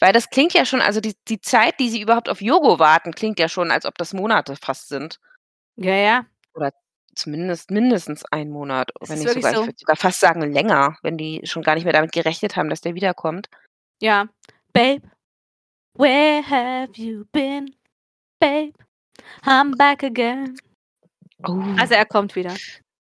[0.00, 3.12] Weil das klingt ja schon also die die Zeit, die sie überhaupt auf Yogo warten,
[3.14, 5.20] klingt ja schon, als ob das Monate fast sind.
[5.76, 6.26] Ja, ja.
[6.54, 6.72] Oder
[7.16, 9.66] zumindest mindestens 1 Monat, wenn wirklich sogar ich so.
[9.66, 12.80] würde sogar fast sagen länger, wenn die schon gar nicht mehr damit gerechnet haben, dass
[12.82, 13.48] der wiederkommt.
[14.02, 14.28] Ja.
[14.74, 15.02] „Babe,
[15.98, 17.74] where have you been?
[18.40, 18.74] Babe,
[19.44, 20.56] I'm back again.“
[21.44, 21.62] Oh.
[21.78, 22.54] Also, er kommt wieder.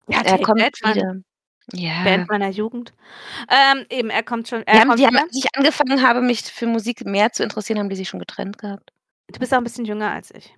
[0.09, 0.95] Ja, Er kommt That, Mann.
[0.95, 1.15] wieder.
[1.73, 2.03] Ja.
[2.03, 2.93] Band meiner Jugend.
[3.49, 6.41] Ähm, eben, er kommt schon er haben kommt die haben als ich angefangen habe, mich
[6.43, 8.91] für Musik mehr zu interessieren, haben die sich schon getrennt gehabt.
[9.31, 10.53] Du bist auch 'n bisschen jünger als ich.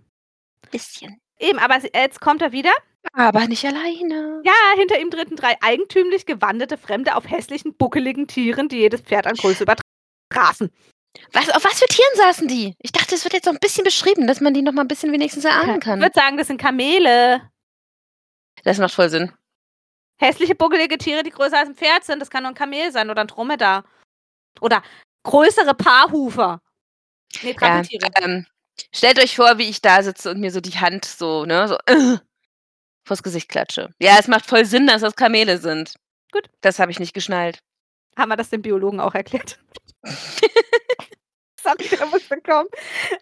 [0.72, 1.20] Bisschen.
[1.40, 2.72] Eben, aber jetzt kommt er wieder.
[3.14, 4.42] Aber nicht alleine.
[4.46, 9.28] Ja, hinter ihm treten 3 eigentümlich gewandete Fremde auf hässlichen, buckeligen Tieren, die jedes Pferd
[9.28, 10.72] an Größe übertrafen.
[11.34, 12.76] Was auf was für Tieren saßen die?
[12.82, 14.88] Ich dachte, es wird jetzt noch 'n bisschen beschrieben, dass man die noch mal 'n
[14.88, 16.00] bisschen wenigstens erahnen Ich kann.
[16.00, 17.50] würde sagen, das sind Kamele.
[18.64, 19.32] Das macht voll Sinn.
[20.20, 22.20] Hässliche, buckelige Tiere, die größer als 'n Pferd sind.
[22.22, 23.86] Das kann nur 'n Kamel sein oder 'n Dromedar.
[24.62, 24.84] Oder
[25.24, 26.62] größere Paarhufer.
[27.44, 28.10] Ne, Ja, Trampeltiere.
[28.22, 28.46] ähm,
[28.94, 31.78] stellt euch vor, wie ich da sitze und mir so die Hand so, ne, so
[33.08, 33.92] vors Gesicht klatsche.
[34.00, 35.96] Ja, es macht voll Sinn, dass das Kamele sind.
[36.32, 36.50] Gut.
[36.62, 37.60] Das habe ich nicht geschnallt.
[38.18, 39.60] Haben wir das dem Biologen auch erklärt?
[41.66, 42.70] Sorry, der musste kommen.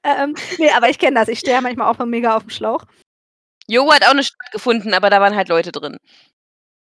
[0.03, 1.29] Ähm, ne, aber ich kenne das.
[1.29, 2.83] Ich stehe ja manchmal auch mega aufm Schlauch.
[3.67, 5.97] Yogo hat auch 'ne Stadt gefunden, aber da waren halt Leute drin.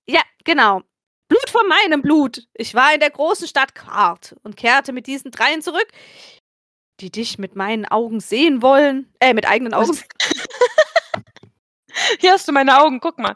[0.09, 0.83] Ja, genau.
[1.29, 2.43] Blut von meinem Blut.
[2.55, 5.89] Ich war in der großen Stadt Quart und kehrte mit diesen Dreien zurück,
[7.01, 9.13] die dich mit meinen Augen sehen wollen.
[9.21, 9.99] Äh, mit eigenen Augen.
[12.21, 13.35] Hier hast du meine Augen, guck mal.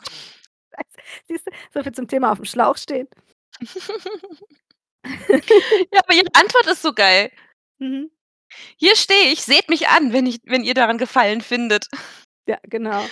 [1.29, 3.09] Siehst du, so viel zum Thema aufm Schlauch stehen.
[5.93, 7.31] Ja, aber ihre Antwort ist so geil.
[7.83, 8.11] Mhm.
[8.79, 11.87] Hier stehe ich, seht mich an, wenn ich wenn ihr daran Gefallen findet.
[12.49, 13.11] Ja, genau.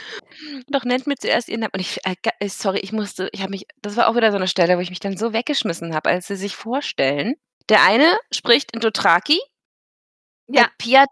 [0.69, 1.73] Doch nennt mir zuerst ihren Namen.
[1.75, 4.39] Und ich äh, ga sorry, ich musste ich habe mich das war auch wieder so
[4.39, 7.35] 'ne Stelle, wo ich mich dann so weggeschmissen habe, als sie sich vorstellen.
[7.69, 9.41] Der eine spricht in Dothraki.
[10.49, 10.65] Ja.
[10.65, 11.09] Äh, Piat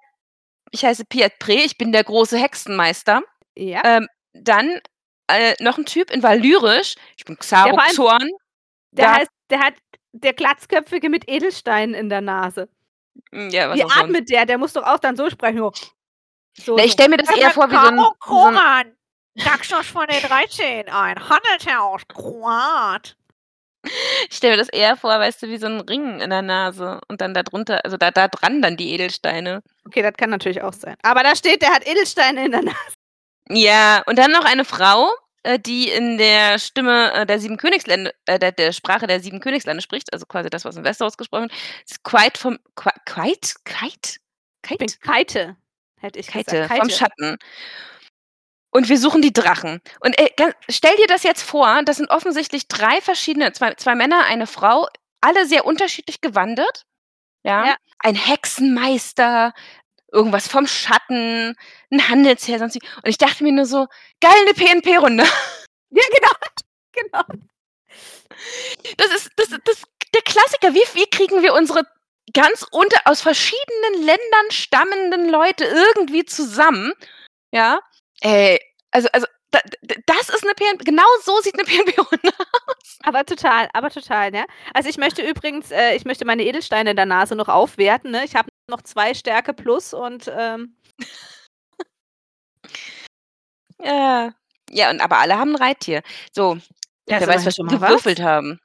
[0.73, 3.23] ich heiße Piat Pre, ich bin der große Hexenmeister.
[3.57, 3.83] Ja.
[3.85, 4.81] Ähm, dann,
[5.29, 6.97] äh, noch 'n Typ in Valyrisch.
[7.19, 8.29] Ich bin allem Xarok-Zorn.
[8.93, 9.75] der heißt der hat
[10.13, 12.69] der Glatzköpfige mit Edelsteinen in der Nase.
[13.33, 13.99] Hm, ja, was Wie auch sonst.
[14.01, 14.47] atmet der?
[14.47, 15.73] Der muss doch auch dann so sprechen, so
[16.59, 18.49] so Na, ich stelle mir das eher vor wie so 'n wie so
[19.93, 23.17] von den 13, ein Handelsherr aus Kroat.
[24.31, 27.01] Ich stelle mir das eher vor, weißt du, wie so 'n Ring in der Nase
[27.09, 29.63] und dann da drunter also da da dran dann die Edelsteine.
[29.87, 30.97] Okay, das kann natürlich auch sein.
[31.03, 32.77] Aber da steht, der hat Edelsteine in der Nase.
[33.51, 35.11] Ja, und dann noch eine Frau,
[35.57, 39.83] die in der Stimme, äh, der 7 Königslände äh, der der Sprache der 7 Königslande
[39.83, 41.53] spricht, also quasi das, was in Westeros gesprochen wird.
[41.89, 43.55] Ist Quiet vom Qui Quiet?
[43.65, 44.19] Kite?
[44.71, 45.57] Ich bin Kite?
[46.01, 46.71] Hätte ich Kite, gesagt.
[46.77, 46.91] vom Keite.
[46.91, 47.37] Schatten.
[48.71, 49.81] Und wir suchen die Drachen.
[50.01, 50.29] Und, äh,
[50.69, 54.87] stell dir das jetzt vor, das sind offensichtlich 3 verschiedene 2 2 Männer, eine Frau,
[55.21, 56.85] alle sehr unterschiedlich gewandert,
[57.45, 57.67] ja?
[57.67, 57.77] Ja.
[58.01, 59.53] Ein Hexenmeister,
[60.13, 61.57] irgendwas vom Schatten,
[61.91, 62.81] 'n Handelsherr, sonst wie.
[63.03, 63.87] Und ich dachte mir nur so:
[64.21, 65.25] „Geil, 'ne PNP-Runde.“
[65.93, 66.33] Ja, genau.
[66.95, 67.25] Genau.
[68.99, 69.83] Das ist das das
[70.15, 70.75] der Klassiker.
[70.75, 71.83] Wie wie kriegen wir unsere
[72.35, 76.93] ganz unter aus verschiedenen Ländern stammenden Leute irgendwie zusammen,
[77.53, 77.81] ja?
[78.23, 78.61] Ey,
[78.93, 82.33] also also d das ist 'ne PN genau so sieht 'ne PNP-Runde
[82.69, 82.99] aus.
[83.05, 84.47] Aber total, aber total, ne?
[84.75, 88.25] Also, ich möchte übrigens äh, ich möchte meine Edelsteine in der Nase noch aufwerten, ne?
[88.25, 90.75] Ich habe noch 2 Stärke plus und, ähm
[93.81, 94.33] Ja.
[94.71, 96.03] Ja, und aber alle haben 'n Reittier.
[96.33, 96.59] So,
[97.09, 98.03] Ja, wer weiß, was schon die mal was.
[98.05, 98.61] gewürfelt haben.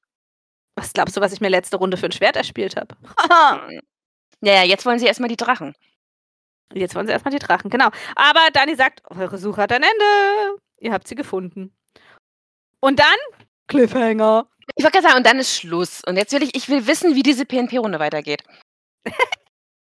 [0.76, 2.96] Was glaubst du, was ich mir letzte Runde für 'n Schwert erspielt habe?
[3.52, 3.80] Hm.
[4.42, 5.76] Ja, ja, jetzt wollen sie erst mal die Drachen.
[6.74, 7.90] Jetzt wollen sie erst mal die Drachen, genau.
[8.16, 10.62] Aber Dani sagt: „Eure Suche hat ein Ende.
[10.80, 11.74] Ihr habt sie gefunden.“
[12.84, 13.16] Und dann
[13.68, 14.48] Cliffhanger.
[14.76, 16.02] Ich wollte grad sagen, und dann ist Schluss.
[16.08, 18.44] Und jetzt will ich ich will wissen, wie diese PNP-Runde weitergeht.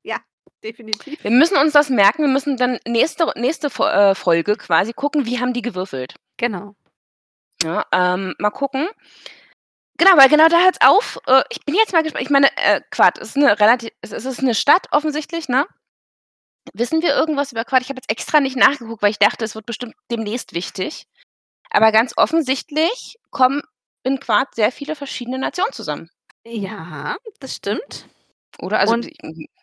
[0.06, 0.18] Ja,
[0.64, 1.24] definitiv.
[1.24, 2.24] Wir müssen uns das merken.
[2.24, 6.16] Wir müssen dann nächste nächste äh, Folge quasi gucken, wie haben die gewürfelt.
[6.38, 6.76] Genau.
[7.64, 8.88] Ja, ähm, mal gucken.
[10.00, 11.18] Genau, weil genau da hört's auf.
[11.26, 12.24] Äh, ich bin jetzt mal gespannt.
[12.24, 15.66] Ich meine, äh, Quad ist 'ne relativ es es ist 'ne Stadt offensichtlich, ne?
[16.74, 17.82] Wissen wir irgendwas über Quad?
[17.84, 21.08] Ich habe jetzt extra nicht nachgeguckt, weil ich dachte, es wird bestimmt demnächst wichtig.
[21.72, 23.62] Aber ganz offensichtlich kommen
[24.04, 26.10] in Quad sehr viele verschiedene Nationen zusammen.
[26.46, 28.08] Ja, das stimmt.
[28.62, 28.80] Oder?
[28.80, 29.10] Also, Und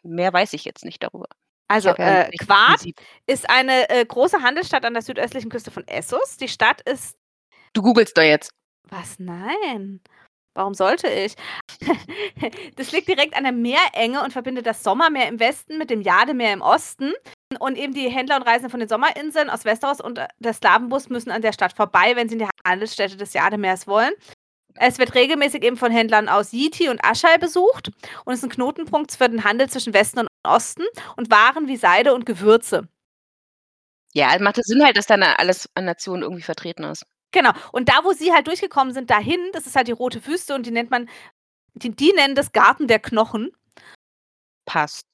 [0.03, 1.27] mehr weiß ich jetzt nicht darüber.
[1.69, 2.31] Also, äh,
[2.77, 2.97] Prinzip.
[3.27, 6.37] ist eine, äh, große Handelsstadt an der südöstlichen Küste von Essos.
[6.37, 7.17] Die Stadt ist
[7.73, 8.51] Du googelst doch jetzt.
[8.91, 9.19] was?
[9.19, 10.01] Nein.
[10.57, 11.35] Warum sollte ich?
[12.77, 16.53] das liegt direkt an der Meerenge und verbindet das Sommermeer im Westen mit dem Jademeer
[16.53, 17.13] im Osten.
[17.59, 21.09] Und eben die Händler und Reisenden von den Sommerinseln aus Westeros und äh, der Slavenbus
[21.09, 24.13] müssen an der Stadt vorbei, wenn sie in die Handelsstätte des Jademeers wollen.
[24.77, 27.91] Es wird regelmäßig eben von Händlern aus Yiti und Aschai besucht
[28.25, 30.85] und ist ein Knotenpunkt für den Handel zwischen Westen und Osten
[31.17, 32.89] und Waren wie Seide und Gewürze.
[34.13, 37.05] Ja, also macht es Sinn halt, dass da alles an Nationen irgendwie vertreten ist.
[37.33, 37.51] Genau.
[37.73, 40.67] Und da, wo sie halt durchgekommen sind, dahin, das ist halt die Rote Wüste und
[40.67, 41.09] die nennt man,
[41.75, 43.51] die, die nennen das Garten der Knochen.
[44.67, 45.07] Passt.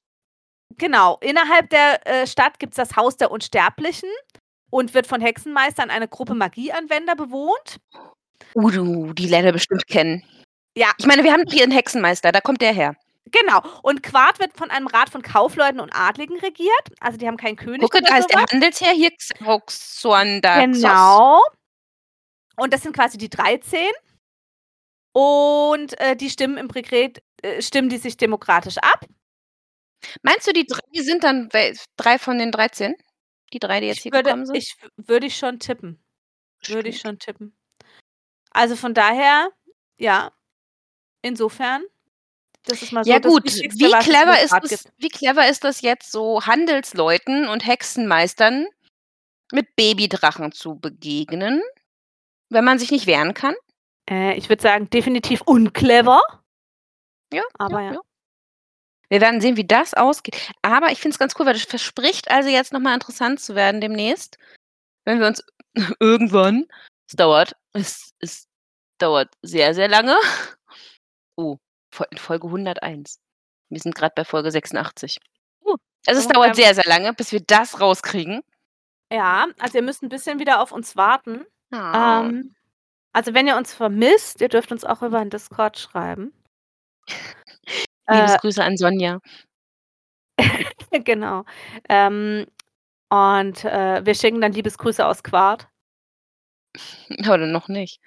[0.76, 1.18] Genau.
[1.20, 4.10] Innerhalb der äh, Stadt gibt es das Haus der Unsterblichen
[4.70, 7.80] und wird von Hexenmeistern eine Gruppe Magieanwender bewohnt.
[8.54, 10.24] Uh, du, die lernen wir bestimmt kennen.
[10.76, 10.92] Ja.
[10.98, 12.96] Ich meine, wir haben hier einen Hexenmeister, da kommt der her.
[13.30, 13.62] Genau.
[13.82, 16.88] Und Quart wird von einem Rat von Kaufleuten und Adligen regiert.
[17.00, 17.82] Also die haben keinen König.
[17.82, 18.42] Gucke, da ist der.
[18.42, 19.10] Handelsherr hier,
[19.66, 20.64] Xoanda.
[20.64, 21.40] Genau.
[22.56, 23.78] Und das sind quasi die 13.
[25.12, 29.06] Und äh, die stimmen im Dekret, äh, stimmen die sich demokratisch ab.
[30.22, 31.48] Meinst du, die drei sind dann
[31.96, 32.94] drei von den 13?
[33.52, 34.56] Die drei, die jetzt Ich hier würde, gekommen sind?
[34.56, 36.02] ich, würde ich schon tippen.
[36.66, 37.56] Würde ich schon tippen.
[38.50, 39.50] Also von daher,
[39.98, 40.32] ja,
[41.22, 41.82] insofern,
[42.64, 46.10] das ist mal so Ja gut, wie clever, ist das, wie clever ist das jetzt,
[46.12, 48.66] so Handelsleuten und Hexenmeistern
[49.52, 51.62] mit Babydrachen zu begegnen,
[52.48, 53.54] wenn man sich nicht wehren kann?
[54.08, 56.20] Äh, ich würde sagen, definitiv unclever.
[57.32, 57.92] Ja, Aber ja, ja.
[57.94, 58.00] ja.
[59.10, 60.52] Wir werden sehen, wie das ausgeht.
[60.62, 63.80] Aber ich finde es ganz cool, weil das verspricht also jetzt nochmal interessant zu werden
[63.80, 64.38] demnächst.
[65.04, 65.44] Wenn wir uns
[66.00, 66.66] irgendwann,
[67.10, 68.46] es dauert, es, es
[68.98, 70.16] dauert sehr, sehr lange.
[71.36, 71.56] Oh,
[72.10, 73.18] in Folge 101.
[73.68, 75.18] Wir sind gerade bei Folge 86.
[75.64, 75.74] Uh,
[76.06, 78.42] Also es dauert sehr, sehr lange, bis wir das rauskriegen.
[79.12, 81.44] Ja, also ihr müsst ein bisschen wieder auf uns warten.
[81.72, 82.20] Ah.
[82.20, 82.54] Ähm,
[83.12, 86.32] also wenn ihr uns vermisst, ihr dürft uns auch über den Discord schreiben.
[88.06, 89.20] Äh, Liebesgrüße an Sonja.
[91.04, 91.44] genau.
[91.88, 92.44] Ähm,
[93.08, 95.69] und äh, wir schicken dann Liebesgrüße aus Quart.
[97.20, 98.00] Oder noch nicht.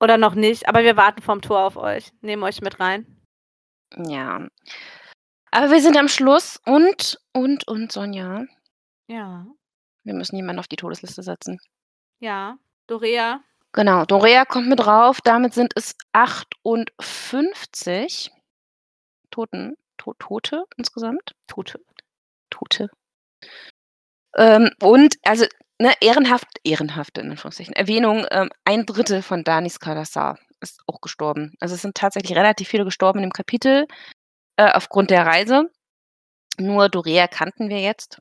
[0.00, 2.10] Oder noch nicht, aber wir warten vom Tor auf euch.
[2.22, 3.20] Nehmen euch mit rein.
[3.96, 4.48] Ja.
[5.50, 8.46] Aber wir sind am Schluss und, und, und Sonja.
[9.08, 9.46] Ja.
[10.04, 11.60] Wir müssen jemanden auf die Todesliste setzen.
[12.18, 12.56] Ja.
[12.86, 13.42] Dorea.
[13.72, 15.20] Genau, Dorea kommt mit drauf.
[15.22, 18.30] Damit sind es 58
[19.30, 21.36] Toten, to Tote insgesamt.
[21.46, 21.80] Tote.
[22.50, 22.90] Tote.
[24.36, 25.46] Ähm, und, also,
[25.80, 31.54] ne, ehrenhaft, ehrenhafte, in Anführungszeichen, Erwähnung, ähm, ein Drittel von Danis Kalassar ist auch gestorben.
[31.58, 33.86] Also es sind tatsächlich relativ viele gestorben dem Kapitel
[34.56, 35.70] äh, aufgrund der Reise.
[36.58, 38.20] Nur Dorea kannten wir jetzt.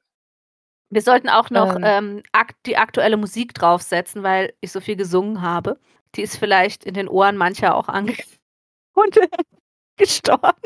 [0.90, 1.84] Wir sollten auch noch Ähm.
[1.84, 5.80] ähm, ak die aktuelle Musik draufsetzen, weil ich so viel gesungen habe.
[6.16, 8.16] Die ist vielleicht in den Ohren mancher auch ange
[8.94, 9.16] und
[9.98, 10.62] gestorben.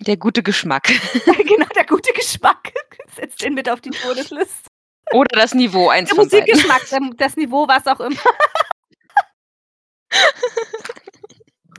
[0.00, 0.84] Der gute Geschmack.
[1.24, 2.72] genau, der gute Geschmack.
[3.14, 4.68] Setzt den mit auf die Todesliste.
[5.12, 6.30] Oder das Niveau, eins Der beiden.
[6.30, 8.20] Musikgeschmack, der, das Niveau, was auch immer.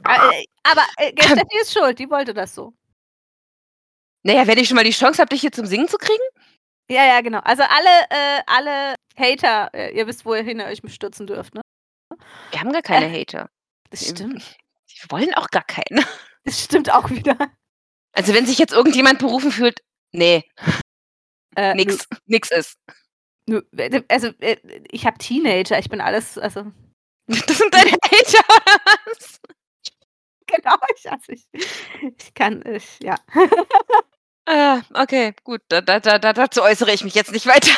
[0.03, 2.73] Äh, Aber äh, Steffi ist schuld, die wollte das so.
[4.23, 6.23] Naja, wenn ich schon mal die Chance habe, dich hier zum Singen zu kriegen?
[6.89, 7.39] Ja, ja, genau.
[7.39, 11.61] Also alle, äh, alle Hater, äh, ihr wisst, wohin ihr euch stürzen dürft, ne?
[12.49, 13.49] Wir haben gar keine Hater.
[13.91, 14.57] Das stimmt.
[14.87, 16.03] Wir wollen auch gar keinen.
[16.43, 17.37] Das stimmt auch wieder.
[18.13, 19.79] Also wenn sich jetzt irgendjemand berufen fühlt,
[20.11, 20.43] nee,
[21.55, 22.77] Äh, nix, nix ist.
[23.47, 24.57] Nö, nö, also äh,
[24.91, 26.65] ich habe Teenager, ich bin alles, also
[27.27, 29.39] Das sind deine Hater, oder was?
[30.47, 31.47] genau, ich, also ich,
[32.17, 33.15] ich kann, ich, ja.
[34.47, 37.71] Ah, okay, gut, da, da, da, da, dazu äußere ich mich jetzt nicht weiter.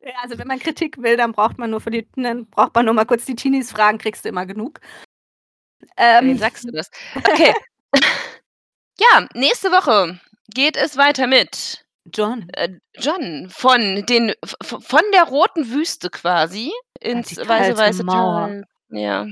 [0.00, 2.84] Ja, Also wenn man Kritik will, dann braucht man nur für die, dann braucht man
[2.84, 4.80] nur mal kurz die Teenies fragen, kriegst du immer genug.
[6.20, 6.90] Wem Ähm, sagst du das?
[7.14, 7.52] Okay.
[8.98, 10.20] ja, nächste Woche
[10.54, 11.84] geht es weiter mit
[12.14, 12.48] John.
[12.54, 12.68] äh,
[12.98, 14.32] John von den
[14.62, 18.48] von der roten Wüste quasi ins die weiße weiße Mauer.
[18.48, 18.64] Tal.
[18.90, 19.26] Ja.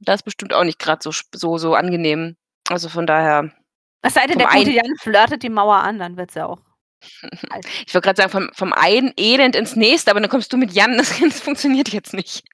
[0.00, 2.36] Das ist bestimmt auch nicht gerade so, so so angenehm.
[2.68, 3.50] Also von daher,
[4.02, 6.60] Es sei denn, der gute Jan flirtet die Mauer an, dann wird's ja auch.
[7.02, 10.72] ich wollte gerade sagen, vom, vom einen Elend ins nächste, aber dann kommst du mit
[10.72, 12.44] Jan, das, das funktioniert jetzt nicht.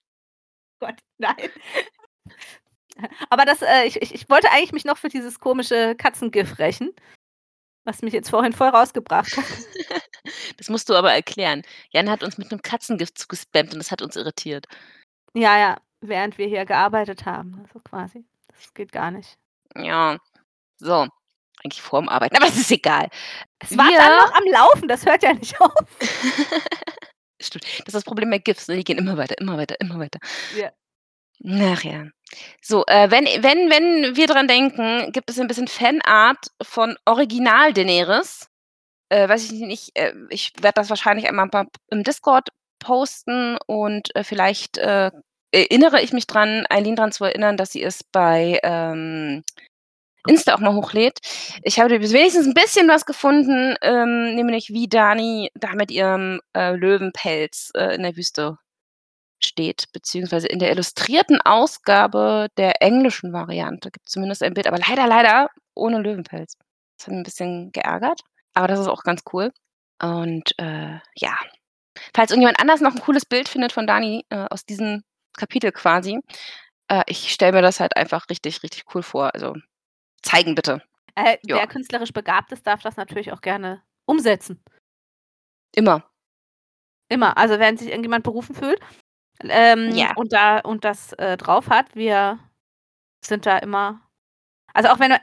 [0.81, 1.37] Gott, nein.
[3.31, 6.93] Aber das, äh, ich, ich, wollte eigentlich mich noch für dieses komische Katzengif rächen,
[7.85, 9.45] was mich jetzt vorhin voll rausgebracht hat.
[10.57, 11.63] Das musst du aber erklären.
[11.91, 14.67] Jan hat uns mit einem Katzengift zugespammt und das hat uns irritiert.
[15.35, 17.61] Ja, ja, während wir hier gearbeitet haben.
[17.63, 18.25] Also quasi.
[18.49, 19.39] Das geht gar nicht.
[19.77, 20.19] Ja.
[20.79, 21.07] So.
[21.63, 23.09] Eigentlich vorm Arbeiten, aber es ist egal.
[23.61, 25.73] Es war Wir- dann noch am Laufen, das hört ja nicht auf.
[27.41, 27.65] Stimmt.
[27.65, 28.67] Das ist das Problem bei GIFs.
[28.67, 28.77] Ne?
[28.77, 30.19] Die gehen immer weiter, immer weiter, immer weiter.
[30.57, 30.73] Ja.
[31.45, 32.09] Ach ja.
[32.61, 37.73] So, äh, wenn wenn wenn wir dran denken, gibt es ein bisschen Fanart von Original
[37.73, 38.49] Daenerys.
[39.11, 41.49] Äh, weiß ich nicht, äh, ich werde das wahrscheinlich einmal
[41.91, 42.49] im Discord
[42.81, 45.11] posten und, äh, vielleicht, äh,
[45.53, 49.45] erinnere ich mich dran, Eileen dran zu erinnern, dass sie es bei, ähm,
[50.29, 51.19] Insta auch mal hochlädt.
[51.63, 56.73] Ich habe wenigstens ein bisschen was gefunden, ähm, nämlich wie Dani da mit ihrem, äh,
[56.77, 58.59] Löwenpelz, in der Wüste
[59.41, 64.79] steht, beziehungsweise in der illustrierten Ausgabe der englischen Variante gibt es zumindest ein Bild, aber
[64.79, 66.57] leider, leider ohne Löwenpelz.
[66.99, 68.21] Das hat mich ein bisschen geärgert,
[68.55, 69.53] aber das ist auch ganz cool.
[70.03, 71.37] Und, äh, ja.
[72.15, 75.03] Falls irgendjemand anders noch ein cooles Bild findet von Dani, äh, aus diesem
[75.37, 76.21] Kapitel quasi,
[76.89, 79.35] äh, ich stelle mir das halt einfach richtig, richtig cool vor.
[79.35, 79.55] Also,
[80.23, 80.83] zeigen bitte.
[81.15, 81.57] Äh, Ja.
[81.57, 84.63] wer künstlerisch begabt ist, darf das natürlich auch gerne umsetzen.
[85.75, 86.05] Immer.
[87.09, 87.37] Immer.
[87.37, 88.81] Also, wenn sich irgendjemand berufen fühlt,
[89.45, 90.13] ähm, Ja.
[90.15, 92.39] und da und das, äh, drauf hat, wir
[93.25, 94.01] sind da immer
[94.75, 95.21] also, auch wenn äh,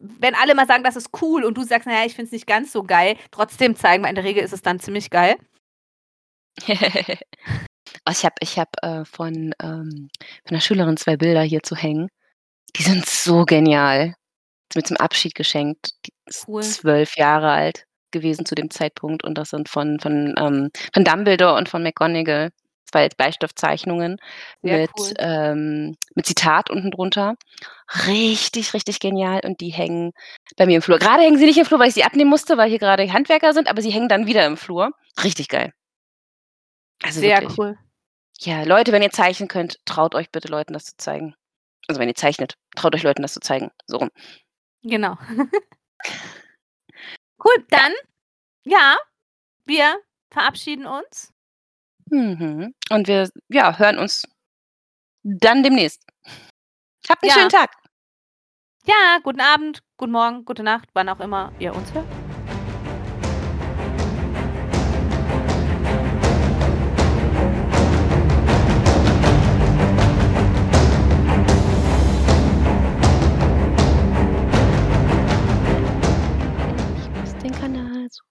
[0.00, 2.32] wenn alle mal sagen, das ist cool und du sagst: „Na ja, ich finde es
[2.32, 5.36] nicht ganz so geil“, trotzdem zeigen, weil in der Regel ist es dann ziemlich geil.
[8.06, 10.10] Oh, ich habe ich habe, äh, von, ähm
[10.46, 12.08] von 'ner Schülerin 2 Bilder hier zu hängen.
[12.76, 14.14] Die sind so genial.
[14.70, 15.92] Ist mir zum Abschied geschenkt.
[16.06, 16.62] Die ist Cool.
[16.62, 21.56] 12 Jahre alt gewesen zu dem Zeitpunkt und das sind von von, ähm von Dumbledore
[21.56, 22.50] und von McGonagall.
[22.88, 24.18] 2 Bleistiftzeichnungen
[24.62, 25.14] Sehr mit, cool.
[25.18, 27.34] ähm mit Zitat unten drunter.
[28.06, 30.12] Richtig, richtig genial und die hängen
[30.56, 30.98] bei mir im Flur.
[30.98, 33.52] Grade hängen sie nicht im Flur, weil ich sie abnehmen musste, weil hier grade Handwerker
[33.52, 34.90] sind, aber sie hängen dann wieder im Flur.
[35.22, 35.72] Richtig geil.
[37.02, 37.58] Also, Sehr wirklich.
[37.58, 37.78] cool.
[38.40, 41.34] Ja, Leute, wenn ihr zeichnen könnt, traut euch bitte Leuten das zu zeigen.
[41.86, 44.10] Also, wenn ihr zeichnet, traut euch Leuten das zu zeigen, so rum.
[44.82, 45.16] Genau.
[47.38, 47.92] Cool, dann
[48.64, 48.96] ja,
[49.64, 51.32] wir verabschieden uns.
[52.10, 52.74] Mhm.
[52.90, 54.24] Und wir, ja, hören uns
[55.22, 56.04] dann demnächst.
[57.08, 57.34] Habt 'n Ja.
[57.34, 57.70] schönen Tag.
[58.86, 62.06] Ja, guten Abend, guten Morgen, gute Nacht, wann auch immer ihr uns hört.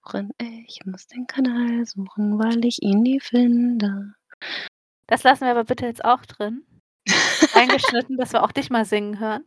[0.08, 0.30] Suchen,
[0.66, 4.14] ich muss den Kanal suchen, weil ich ihn nie finde.
[5.06, 6.64] Das lassen wir aber bitte jetzt auch drin.
[7.52, 9.44] Reingeschnitten, dass wir auch dich mal singen hören.